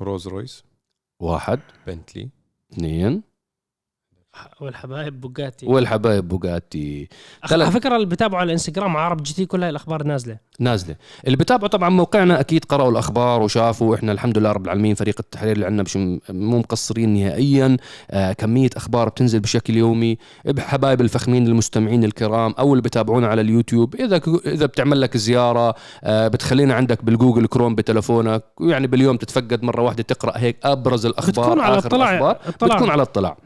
[0.00, 0.64] رولز رويس
[1.20, 1.60] واحد.
[1.86, 2.41] بنتلي
[2.72, 3.22] اثنين
[4.60, 5.66] والحبايب بوغاتي.
[5.66, 7.08] والحبايب بوغاتي
[7.46, 10.38] أخ- على فكرة اللي بتابعوا على الإنستغرام عرب جي تي كل هاي الأخبار نازلة.
[10.60, 10.96] نازلة.
[11.26, 15.52] اللي بتابعوا طبعا موقعنا أكيد قرأوا الأخبار وشافوا إحنا الحمد لله رب العالمين فريق التحرير
[15.52, 15.96] اللي عندنا مش
[16.30, 17.76] مو مقصرين نهائيا.
[18.10, 20.18] آه كمية أخبار بتنزل بشكل يومي.
[20.44, 23.94] بحبايب الفخمين المستمعين الكرام أو اللي بتابعونا على اليوتيوب.
[23.94, 25.74] إذا ك- إذا بتعمل لك زيارة
[26.04, 28.44] آه بتخلينا عندك بالجوجل كروم بتلفونك.
[28.60, 31.78] ويعني باليوم تتفقد مرة واحدة تقرأ هيك أبرز الأخبار بتكون على.
[31.78, 32.38] اطلاع.
[32.62, 33.36] بتكون على اطلاع.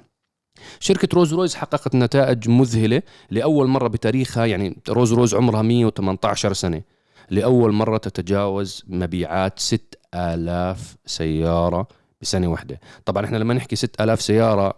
[0.81, 6.83] شركة رولز رويس حققت نتائج مذهلة لأول مرة بتاريخها يعني رولز رويس عمرها 118 سنة.
[7.31, 11.89] لأول مرة تتجاوز مبيعات 6000 سيارة
[12.23, 12.81] بسنة واحدة.
[13.05, 14.75] طبعا إحنا لما نحكي 6000 سيارة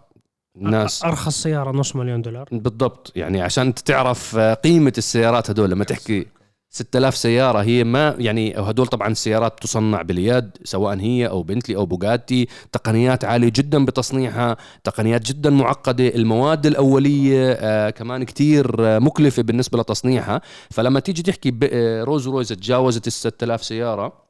[0.55, 2.47] الناس أرخص سيارة نص مليون دولار.
[2.51, 6.27] بالضبط يعني عشان تعرف قيمة السيارات هدول لما تحكي
[6.71, 7.59] 6000 سيارة.
[7.61, 12.47] هي ما يعني هدول طبعا السيارات تصنع باليد سواء هي أو بنتلي أو بوغاتي.
[12.71, 19.79] تقنيات عالية جدا بتصنيعها تقنيات جدا معقدة المواد الأولية آه كمان كتير آه مكلفة بالنسبة
[19.79, 20.41] لتصنيعها.
[20.69, 24.23] فلما تيجي تحكي ب- آه، رولز رويس تجاوزت ال 6000 سيارة.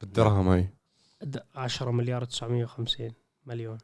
[0.00, 0.68] بالدرهم هاي.
[1.22, 3.10] د- 10 مليار 950
[3.46, 3.78] مليون.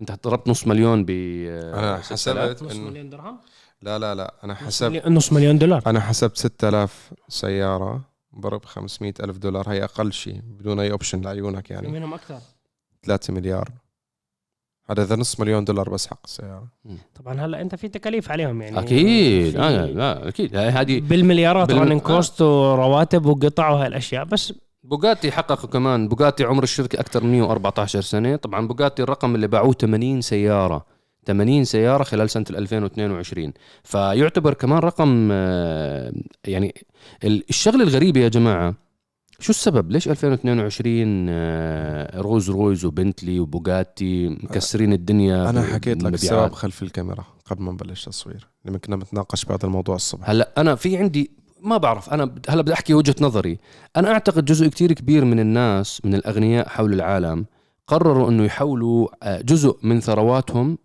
[0.00, 2.50] أنت ضربت نص مليون ب آه، أنا 6000.
[2.56, 3.38] حسبت نص مليون درهم؟
[3.86, 4.34] لا لا لا.
[4.44, 5.82] أنا نص حسب مليون- نص مليون دولار.
[5.86, 8.00] أنا حسبت 6000 سيارة
[8.40, 9.68] ضرب 500 ألف دولار.
[9.68, 11.88] هي أقل شيء بدون أي option لعيونك يعني.
[11.88, 12.38] منهم أكثر.
[13.02, 13.68] 3 مليار.
[14.90, 16.68] هذا إذا نص مليون دولار بس حق السيارة.
[17.14, 18.78] طبعا هلا أنت في تكاليف عليهم يعني.
[18.78, 19.50] أكيد.
[19.52, 20.56] في- آه لا أكيد.
[20.56, 22.04] هذه بالمليارات بال- running آه.
[22.06, 24.24] cost ورواتب وقطع وهاي الأشياء.
[24.24, 26.08] بس بوغاتي حققوا كمان.
[26.08, 28.36] بوغاتي عمر الشركة أكثر من 114 سنة.
[28.36, 30.86] طبعا بوغاتي الرقم اللي باعوه 80 سيارة.
[31.26, 33.52] 80 سيارة خلال سنة 2022
[33.84, 36.12] فيعتبر كمان رقم آه،
[36.46, 36.74] يعني
[37.24, 38.74] ال- الشغلة الغريبة يا جماعة
[39.40, 46.52] شو السبب؟ ليش 2022 آه، رولز رويس وبنتلي وبوغاتي مكسرين الدنيا أنا حكيت لك؟ السبب
[46.52, 50.30] خلف الكاميرا قبل ما نبلش تصوير لما كنا بنتناقش بهذا الموضوع الصبح.
[50.30, 51.30] هلا أنا في عندي
[51.62, 53.58] ما بعرف أنا هلا بدي أحكي وجهة نظري.
[53.96, 57.46] أنا أعتقد جزء كتير كبير من الناس من الأغنياء حول العالم
[57.86, 60.78] قرروا إنه يحولوا آه، جزء من ثرواتهم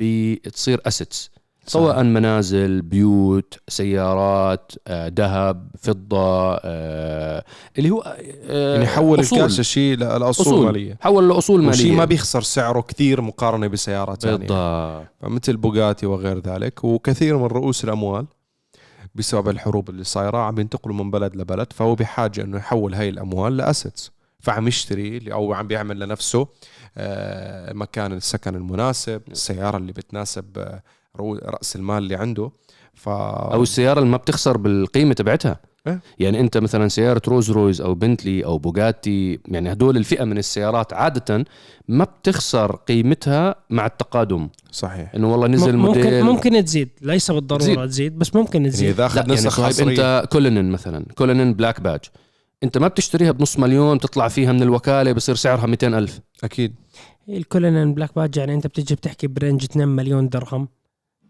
[0.00, 1.30] بتصير assets
[1.66, 7.44] سواء منازل بيوت سيارات آه، ذهب فضة آه،
[7.78, 8.16] اللي هو
[8.48, 9.38] آه، يعني حول أصول.
[9.38, 10.66] الكاش شيء لاصول أصول.
[10.66, 10.98] مالية.
[11.00, 11.70] حول لاصول مالية.
[11.70, 15.06] وشيء ما بيخسر سعره كثير مقارنة بسيارات ثانية بالضبط.
[15.20, 16.84] فمثل بوغاتي وغير ذلك.
[16.84, 18.26] وكثير من رؤوس الأموال
[19.14, 23.56] بسبب الحروب اللي صايرة عم ينتقلوا من بلد لبلد فهو بحاجة إنه يحول هاي الأموال
[23.56, 26.48] ل assets فعم يشتري أو عم بيعمل لنفسه
[26.96, 30.82] آه، مكان السكن المناسب السيارة اللي بتناسب آه،
[31.44, 32.50] رأس المال اللي عنده.
[32.94, 35.60] ف أو السيارة اللي ما بتخسر بالقيمة تبعتها.
[35.86, 36.00] إيه.
[36.18, 40.92] يعني أنت مثلا سيارة رولز رويس أو بنتلي أو بوغاتي يعني هدول الفئة من السيارات
[40.92, 41.44] عادة
[41.88, 44.48] ما بتخسر قيمتها مع التقادم.
[44.70, 45.14] صحيح.
[45.14, 46.24] إنه والله نزل ممكن موديل.
[46.24, 46.88] ممكن تزيد.
[47.02, 48.18] ليس بالضرورة تزيد.
[48.18, 51.06] بس ممكن يعني تزيد إذا أخذ لا يعني حصريه أنت Cullinan مثلا.
[51.14, 52.00] Cullinan Black Badge
[52.62, 56.20] انت ما بتشتريها بنص مليون تطلع فيها من الوكالة بصير سعرها 200 ألف.
[56.44, 56.74] أكيد.
[57.28, 60.68] ال Cullinan Black Badge يعني أنت بتجي بتحكي ب range 2 مليون درهم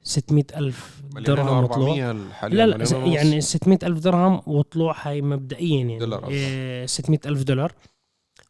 [0.03, 1.97] 600 ألف درهم وطلوع.
[2.43, 5.99] لا لا يعني 600 ألف درهم وطلوع هاي مبدئيا يعني.
[5.99, 6.29] دولار.
[6.29, 7.73] إيه 600 ألف دولار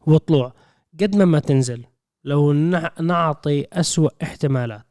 [0.07, 0.53] وطلوع.
[1.01, 1.85] قد ما ما تنزل
[2.25, 4.90] لو نع- نعطي أسوأ احتمالات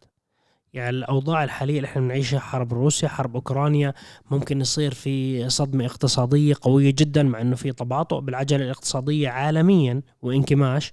[0.73, 3.93] يعني الأوضاع الحالية اللي إحنا بنعيشها حرب روسيا حرب أوكرانيا
[4.31, 10.91] ممكن يصير في صدمة اقتصادية قوية جدا مع أنه في تباطؤ بالعجلة الاقتصادية عالميا وانكماش.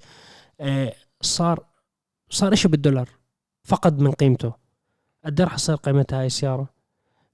[0.60, 1.64] آه، صار
[2.30, 3.08] صار إشي بالدولار
[3.64, 4.52] فقد من قيمته.
[5.24, 6.68] قد رح يصير قيمتها هاي السيارة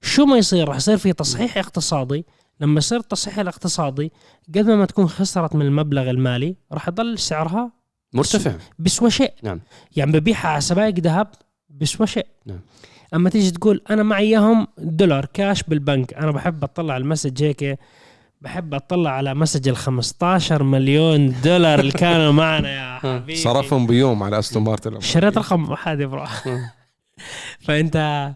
[0.01, 2.25] شو ما يصير رح يصير في تصحيح اقتصادي.
[2.59, 4.11] لما يصير التصحيح الاقتصادي
[4.55, 7.71] قد ما تكون خسرت من المبلغ المالي رح يضل سعرها
[8.13, 8.55] مرتفع.
[8.79, 9.61] بسوى شيء نعم.
[9.95, 11.27] يعني ببيعها على سبائك ذهب
[11.81, 12.59] بسوى شيء نعم.
[13.13, 16.13] أما تيجي تقول أنا معي إياهم دولار كاش بالبنك.
[16.13, 17.79] أنا بحب أطلع على ال message هيك
[18.41, 23.35] بحب أطلع على message ال 15 مليون دولار اللي كانوا معنا يا حبيبي.
[23.35, 26.25] صرفهم بيوم على أستون مارتن شريت رقم واحد يا bro
[27.65, 28.29] فأنت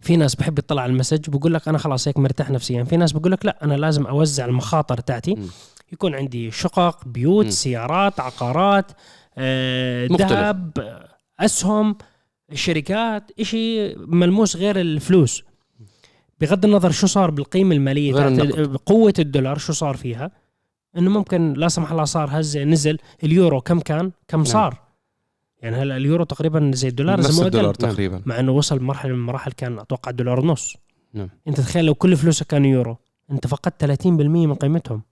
[0.00, 2.84] في ناس بحب يطلع على ال message بقول لك أنا خلاص هيك مرتاح نفسيا.
[2.84, 5.36] في ناس بقول لك لا أنا لازم أوزع المخاطر تاعتي.
[5.92, 7.48] يكون عندي شقق بيوت.
[7.48, 8.92] سيارات عقارات
[9.38, 10.06] آه،.
[10.06, 11.08] ذهب آه،
[11.40, 11.96] أسهم.
[12.52, 15.42] شركات إشي ملموس غير الفلوس.
[16.40, 18.12] بغض النظر شو صار بالقيمة المالية.
[18.86, 20.30] قوة الدولار شو صار فيها؟
[20.96, 24.82] إنه ممكن لا سمح الله صار هزة نزل اليورو كم كان؟ كم صار؟
[25.62, 28.22] يعني هلا اليورو تقريبا زي الدولار زي ما الدولار قلت تقريبا.
[28.26, 30.76] مع إنه وصل مرحلة من المراحل كان أتوقع دولار ونص.
[31.14, 31.28] نعم.
[31.48, 32.96] أنت تخيل لو كل فلوسك كانوا يورو
[33.30, 35.02] أنت فقدت 30% من قيمتهم.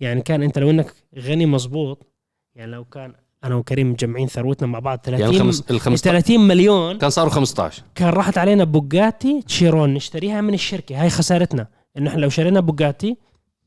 [0.00, 2.06] يعني كان أنت لو إنك غني مزبوط
[2.54, 6.98] يعني لو كان أنا وكريم مجمعين ثروتنا مع بعض 30 يعني الخمس الخمس 30 مليون.
[6.98, 11.02] كان صاروا 15 كان راحت علينا بوجاتي تشيرون نشتريها من الشركة.
[11.02, 11.66] هاي خسارتنا.
[11.98, 13.16] إنه إحنا لو شرينا بوجاتي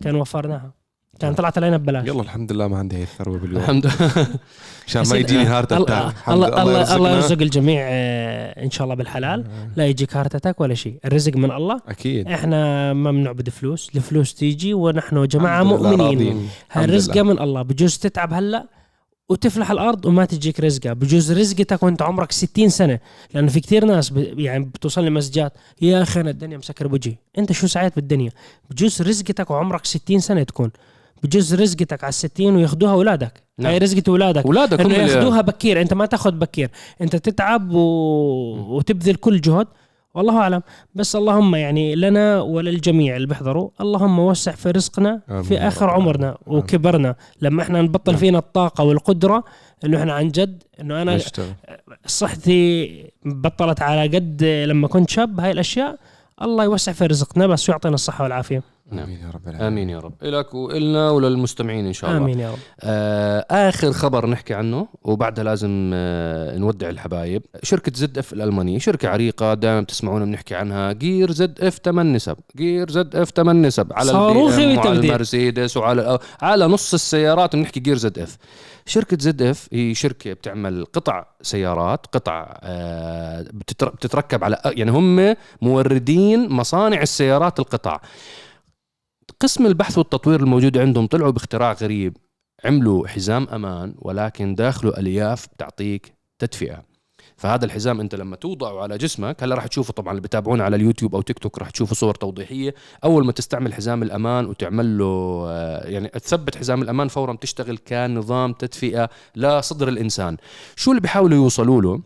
[0.03, 0.73] كان وفرناها.
[1.19, 2.07] كان طلعت علينا ببلاش.
[2.07, 3.61] يلا الحمد لله ما عندي هي الثروة باليوم.
[3.61, 4.27] الحمد لله
[4.87, 7.09] عشان ما يجيني heart الله attack الله الله, الله.
[7.15, 9.45] يرزق الجميع آه، إن شاء الله بالحلال.
[9.75, 10.99] لا يجيك heart attack ولا شيء.
[11.05, 11.81] الرزق من الله.
[11.87, 12.27] أكيد.
[12.27, 13.91] إحنا ما بنعبد فلوس.
[13.95, 16.49] الفلوس تيجي ونحن جماعة مؤمنين.
[16.77, 17.21] الرزقه.
[17.23, 17.61] من الله.
[17.61, 18.67] بجوز تتعب هلأ
[19.29, 22.99] وتفلح الأرض وما تجيك رزقه بجوز رزقتك وأنت عمرك 60 سنة.
[23.33, 24.39] لأنه في كثير ناس ب...
[24.39, 28.31] يعني بتوصل لي مسجات يا أخي أنا الدنيا مسكر بوجهي أنت شو سعيت بالدنيا؟
[28.69, 30.71] بجوز رزقتك وعمرك 60 سنة تكون.
[31.23, 33.43] بجوز رزقتك على الستين وياخذوها أولادك.
[33.57, 33.71] نعم.
[33.71, 34.45] هاي رزقة أولادك.
[34.45, 35.81] أولادك انه ياخذوها بكير.
[35.81, 36.71] أنت ما تاخذ بكير.
[37.01, 37.79] أنت تتعب و...
[38.77, 39.67] وتبذل كل جهد.
[40.13, 40.61] والله أعلم.
[40.95, 46.37] بس اللهم يعني لنا وللجميع اللي بيحضروا اللهم وسع في رزقنا في آخر عمرنا.
[46.47, 47.15] وكبرنا.
[47.41, 48.19] لما إحنا نبطل نعم.
[48.19, 49.43] فينا الطاقة والقدرة
[49.85, 51.19] إنه إحنا عن جد إنه أنا
[52.05, 55.39] صحتي بطلت على قد لما كنت شاب.
[55.39, 55.97] هاي الأشياء
[56.41, 58.63] الله يوسع في رزقنا بس يعطينا الصحة والعافية.
[58.95, 59.05] نعم.
[59.05, 59.61] آمين يا رب العالمين.
[59.67, 60.13] آمين يا رب.
[60.23, 62.21] لك والنا وللمستمعين إن شاء الله.
[62.23, 62.57] آمين يا رب.
[62.81, 67.43] آه آخر خبر نحكي عنه وبعدها لازم آه نودع الحبايب.
[67.63, 70.91] شركة ZF الألمانية شركة عريقة دائما بتسمعونا بنحكي عنها.
[70.91, 74.99] gear ZF 8 نسب gear ZF 8 نسب على صاروخي ال BM وعلى.
[74.99, 78.37] المرسيدس وعلى على نص السيارات بنحكي جير ZF.
[78.85, 86.49] شركة ZF هي شركة بتعمل قطع سيارات قطع آه، بتتر- بتتركب على يعني هم موردين
[86.49, 87.99] مصانع السيارات القطع.
[89.39, 92.17] قسم البحث والتطوير الموجود عندهم طلعوا باختراع غريب.
[92.65, 96.83] عملوا حزام أمان ولكن داخله ألياف بتعطيك تدفئة.
[97.37, 101.15] فهذا الحزام أنت لما توضعه على جسمك هلا راح تشوفوا طبعا اللي بتابعونا على اليوتيوب
[101.15, 102.75] أو تيك توك راح تشوفوا صور توضيحية.
[103.03, 108.53] أول ما تستعمل حزام الأمان وتعمل له آه، يعني تثبت حزام الأمان فورا بتشتغل كنظام
[108.53, 110.37] تدفئة لصدر الإنسان.
[110.75, 112.01] شو اللي بيحاولوا يوصلوا له؟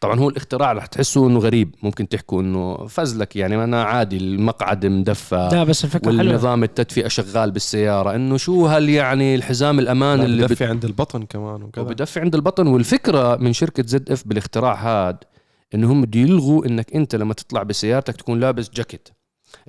[0.00, 4.86] طبعا هو الاختراع رح تحسوا إنه غريب ممكن تحكوا إنه فزلك يعني أنا عادي المقعد
[4.86, 6.24] مدفى لا بس الفكرة حلوة.
[6.24, 8.14] والنظام التدفئة شغال بالسيارة.
[8.14, 11.84] إنه شو هل يعني الحزام الأمان اللي بدفي عند البطن كمان وكذا.
[11.84, 12.66] وبدفي عند البطن.
[12.66, 15.16] والفكرة من شركة زد إف بالاختراع هاد
[15.74, 19.08] إنه هم بده يلغوا إنك أنت لما تطلع بسيارتك تكون لابس جاكيت.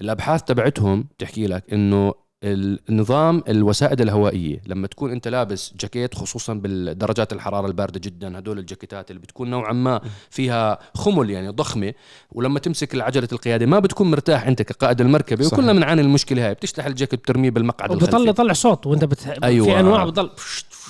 [0.01, 2.13] الأبحاث تبعتهم تحكي لك إنه
[2.43, 9.11] النظام الوسائد الهوائية لما تكون أنت لابس جاكيت خصوصا بالدرجات الحرارة الباردة جدا هدول الجاكيتات
[9.11, 11.93] اللي بتكون نوعا ما فيها خمل يعني ضخمة
[12.31, 15.53] ولما تمسك عجله القياده ما بتكون مرتاح أنت كقائد المركبة صحيح.
[15.59, 19.27] وكلنا بنعاني المشكلة هاي بتشلح الجاكيت بترميه بالمقعد وبطلع الخلفي طلع صوت وانت بت...
[19.43, 19.65] أيوة.
[19.65, 20.29] في أنواع بضل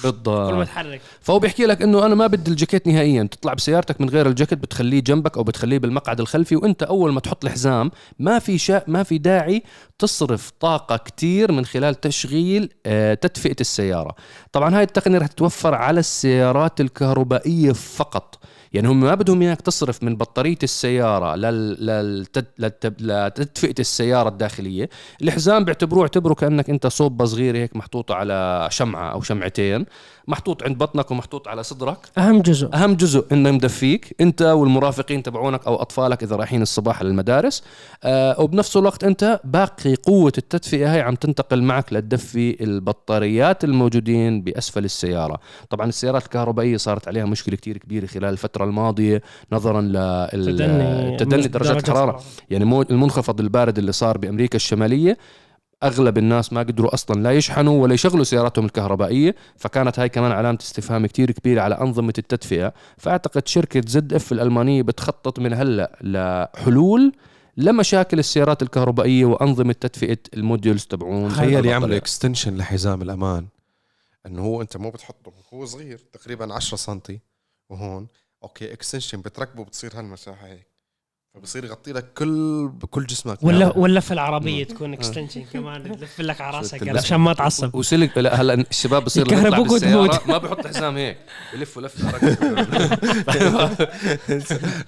[0.02, 1.02] كل ما بالضبط تحرك.
[1.22, 3.24] فهو بيحكي لك إنه أنا ما بدي الجاكيت نهائيا.
[3.24, 7.46] تطلع بسيارتك من غير الجاكيت بتخليه جنبك أو بتخليه بالمقعد الخلفي وأنت أول ما تحط
[7.46, 9.64] الحزام ما في شا ما في داعي
[10.00, 14.16] تصرف طاقة كتير من خلال تشغيل آه، تدفئة السيارة.
[14.52, 18.40] طبعا هاي التقنية رح تتوفر على السيارات الكهربائية فقط.
[18.74, 21.36] يعني هم ما بدهم إياك تصرف من بطارية السيارة.
[23.00, 24.90] لتدفئة السيارة الداخلية.
[25.22, 29.86] الحزام بيعتبروه اعتبره كأنك أنت صوبة صغيرة هيك محطوطة على شمعة أو شمعتين
[30.28, 31.98] محطوط عند بطنك ومحطوط على صدرك.
[32.18, 32.70] أهم جزء.
[32.74, 37.64] أهم جزء إنه مدفيك أنت والمرافقين تبعونك أو أطفالك إذا رايحين الصباح للمدارس.
[38.04, 44.86] آه وبنفس الوقت أنت باقي قوة التدفئة هاي عم تنتقل معك لتدفي البطاريات الموجودين بأسفل
[44.86, 45.40] السيارة.
[45.70, 49.82] طبعا السيارات الكهربائية صارت عليها مشكلة كتير كبيرة خلال الفترة الماضية نظرا
[50.32, 55.18] تدني لتدني درجات الحراره يعني مو- المنخفض البارد اللي صار بأمريكا الشمالية
[55.84, 60.58] أغلب الناس ما قدروا أصلا لا يشحنوا ولا يشغلوا سياراتهم الكهربائية فكانت هاي كمان علامة
[60.62, 62.74] استفهام كتير كبيرة على أنظمة التدفئة.
[62.98, 67.14] فأعتقد شركة زد إف الألمانية بتخطط من هلأ لحلول
[67.58, 71.30] لمشاكل السيارات الكهربائية وأنظمة تدفئة ال modules تبعون.
[71.30, 71.98] تخيل يعملوا البطارية.
[71.98, 73.48] extension لحزام الأمان.
[74.26, 77.00] إنه هو أنت مو بتحطه هو صغير تقريبا 10 سم
[77.70, 78.08] وهون.
[78.44, 80.70] okay extension بتركبه بتصير هالمساحة هيك.
[81.34, 83.44] فبصير يغطي لك كل بكل جسمك.
[83.44, 86.82] ولا ولا في العربية تكون extension كمان تلف لك على راسك.
[86.82, 87.76] يعني عشان ما تعصب.
[87.76, 90.28] وسلك لا هلا الشباب بصير يطلع وتموت.
[90.28, 91.18] ما بحط حزام هيك.
[91.54, 92.16] بلف لف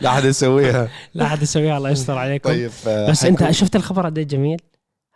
[0.01, 0.89] لا حدا يسويها.
[1.13, 2.49] لا حد يسويها الله يستر عليكم.
[2.49, 4.61] طيب آه، بس أنت شفت الخبر قد إيه جميل؟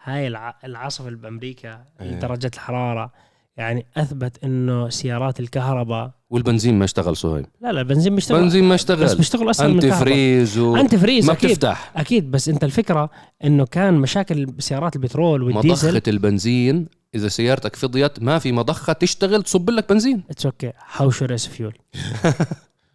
[0.03, 0.59] هاي الع...
[0.63, 2.19] العاصفة اللي بامريكا إيه.
[2.19, 3.11] درجة الحرارة
[3.57, 8.75] يعني أثبت إنه سيارات الكهرباء والبنزين ما اشتغل صهيب لا لا البنزين بيشتغل بنزين ما
[8.75, 10.75] بس اشتغل بيشتغل أسهل الكهرباء فريز و...
[10.75, 11.49] انت فريز ما أكيد.
[11.49, 11.91] بتفتح.
[11.95, 13.09] أكيد بس أنت الفكرة
[13.43, 15.87] إنه كان مشاكل سيارات البترول والديزل.
[15.87, 20.23] مضخة البنزين إذا سيارتك فضيت ما في مضخة تشتغل تصب لك بنزين.
[20.29, 21.73] اتس أوكي حوشوا ريس فيول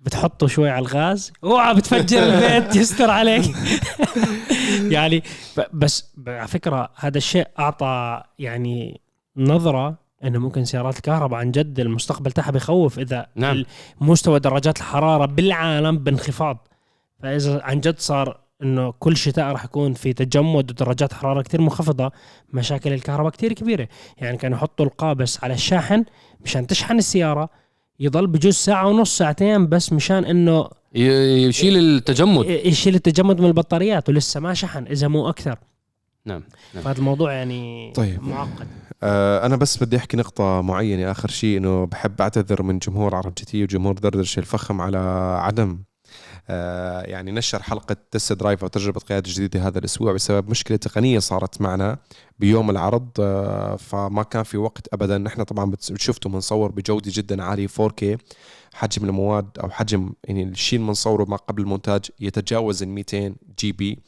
[0.00, 1.32] بتحطه شوي على الغاز.
[1.44, 3.44] أوعى بتفجر البيت يستر عليك.
[4.96, 5.22] يعني
[5.72, 9.00] بس على فكرة هذا الشيء أعطى يعني
[9.36, 13.64] نظرة إنه ممكن سيارات الكهرباء عن جد المستقبل تاعها بيخوف إذا نعم.
[14.00, 16.68] مستوى درجات الحرارة بالعالم بانخفاض.
[17.22, 22.12] فإذا عن جد صار إنه كل شتاء راح يكون في تجمد ودرجات حرارة كتير منخفضة
[22.52, 23.88] مشاكل الكهرباء كتير كبيرة.
[24.18, 26.04] يعني كانوا يحطوا القابس على الشاحن
[26.44, 27.48] مشان تشحن السيارة
[28.00, 32.46] يضل بجوز ساعة ونص ساعتين بس مشان إنه يشيل التجمد.
[32.46, 35.58] يشيل التجمد من البطاريات ولسه ما شحن إذا مو أكثر.
[36.24, 36.42] نعم
[36.72, 38.22] فهذا الموضوع يعني طيب.
[38.22, 38.66] معقد.
[39.02, 43.34] آه، أنا بس بدي أحكي نقطة معينة آخر شيء إنه بحب أعتذر من جمهور عرب
[43.34, 44.98] GT وجمهور دردشة الفخم على
[45.42, 45.82] عدم
[46.50, 51.18] آه، يعني نشر حلقة test drive أو تجربة قيادة جديدة هذا الأسبوع بسبب مشكلة تقنية
[51.18, 51.98] صارت معنا
[52.38, 55.18] بيوم العرض آه، فما كان في وقت ابدا.
[55.18, 58.18] نحن طبعا شفتوا بنصور بجوده جدا عالية 4K
[58.74, 63.98] حجم المواد أو حجم يعني الشيء اللي بنصوره ما قبل المونتاج يتجاوز ال 200 GB.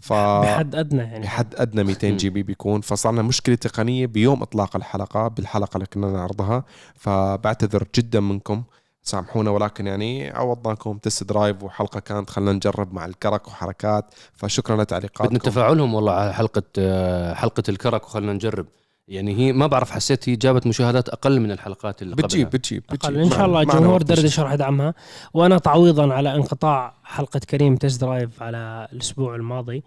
[0.00, 1.24] ف بحد أدنى يعني.
[1.24, 2.80] بحد أدنى 200 GB بيكون.
[2.80, 6.64] فصارنا مشكلة تقنية بيوم إطلاق الحلقة بالحلقة اللي كنا نعرضها.
[6.94, 8.62] فبعتذر جدا منكم
[9.02, 12.30] سامحونا ولكن يعني عوضناكم test drive وحلقة كانت.
[12.30, 14.14] خلينا نجرب مع الكرك وحركات.
[14.32, 18.66] فشكرا بدنا لتعليقاتكم تفاعلهم والله على حلقة آه، حلقة الكرك وخلنا نجرب.
[19.10, 22.58] يعني هي ما بعرف حسيت هي جابت مشاهدات أقل من الحلقات اللي بتجيب قبلها.
[22.58, 23.16] بتجيب بتجيب.
[23.16, 24.94] إن شاء الله جمهور دردش راح يدعمها
[25.34, 29.82] وأنا تعويضا على انقطاع حلقة كريم test drive على الأسبوع الماضي.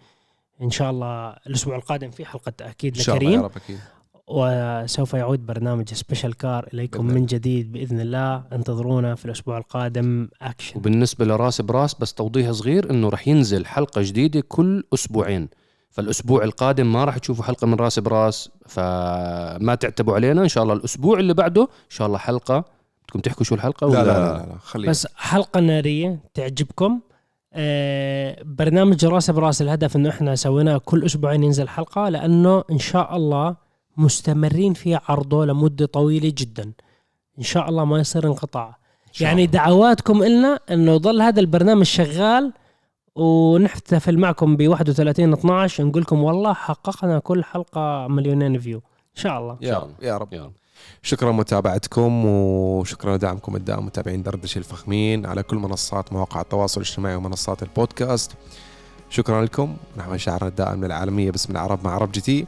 [0.62, 3.46] إن شاء الله الأسبوع القادم في حلقة أكيد إن شاء الله يا لكريم.
[3.46, 3.80] رب أكيد.
[4.28, 8.44] وسوف يعود برنامج Special Car إليكم بإذن من جديد بإذن الله.
[8.52, 10.28] انتظرونا في الأسبوع القادم.
[10.42, 15.50] اكشن وبالنسبة لراس براس بس توضيح صغير إنه رح ينزل حلقة جديدة كل أسبوعين.
[15.94, 20.42] فالأسبوع القادم ما راح تشوفوا حلقة من راس براس فما تعتبوا علينا.
[20.44, 22.66] إن شاء الله الأسبوع اللي بعده إن شاء الله حلقة.
[23.04, 24.58] بدكم تحكوا شو الحلقة لا ولا لا؟ لا, لا.
[24.64, 27.00] خلينا بس حلقة نارية تعجبكم.
[27.54, 33.18] آه برنامج راس براس الهدف إنه إحنا سويناه كل أسبوعين ينزل حلقة لأنه إن شاء
[33.18, 33.56] الله
[33.98, 36.72] مستمرين في عرضه لمدة طويلة جدا.
[37.40, 38.78] إن شاء الله ما يصير انقطاع.
[39.22, 39.46] يعني.
[39.46, 42.54] دعواتكم إلنا إنه يضل هذا البرنامج شغال
[43.16, 49.40] ونحتفل معكم ب 31 12 نقول لكم والله حققنا كل حلقة مليونين view إن شاء
[49.40, 49.58] الله.
[49.62, 49.92] يا رب.
[50.02, 50.34] يا رب.
[50.34, 50.52] يلا.
[51.02, 57.64] شكرا متابعتكم وشكرا لدعمكم الدائم متابعين دردش الفخمين على كل منصات مواقع التواصل الاجتماعي ومنصات
[57.64, 58.32] البودكاست.
[59.10, 59.78] شكرا لكم.
[59.98, 62.46] نحو شعارنا الدائم للعالمية باسم العرب مع عرب GT.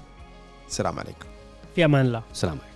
[0.67, 1.25] السلام عليكم.
[1.75, 2.23] في أمان الله.
[2.33, 2.74] سلام عليكم.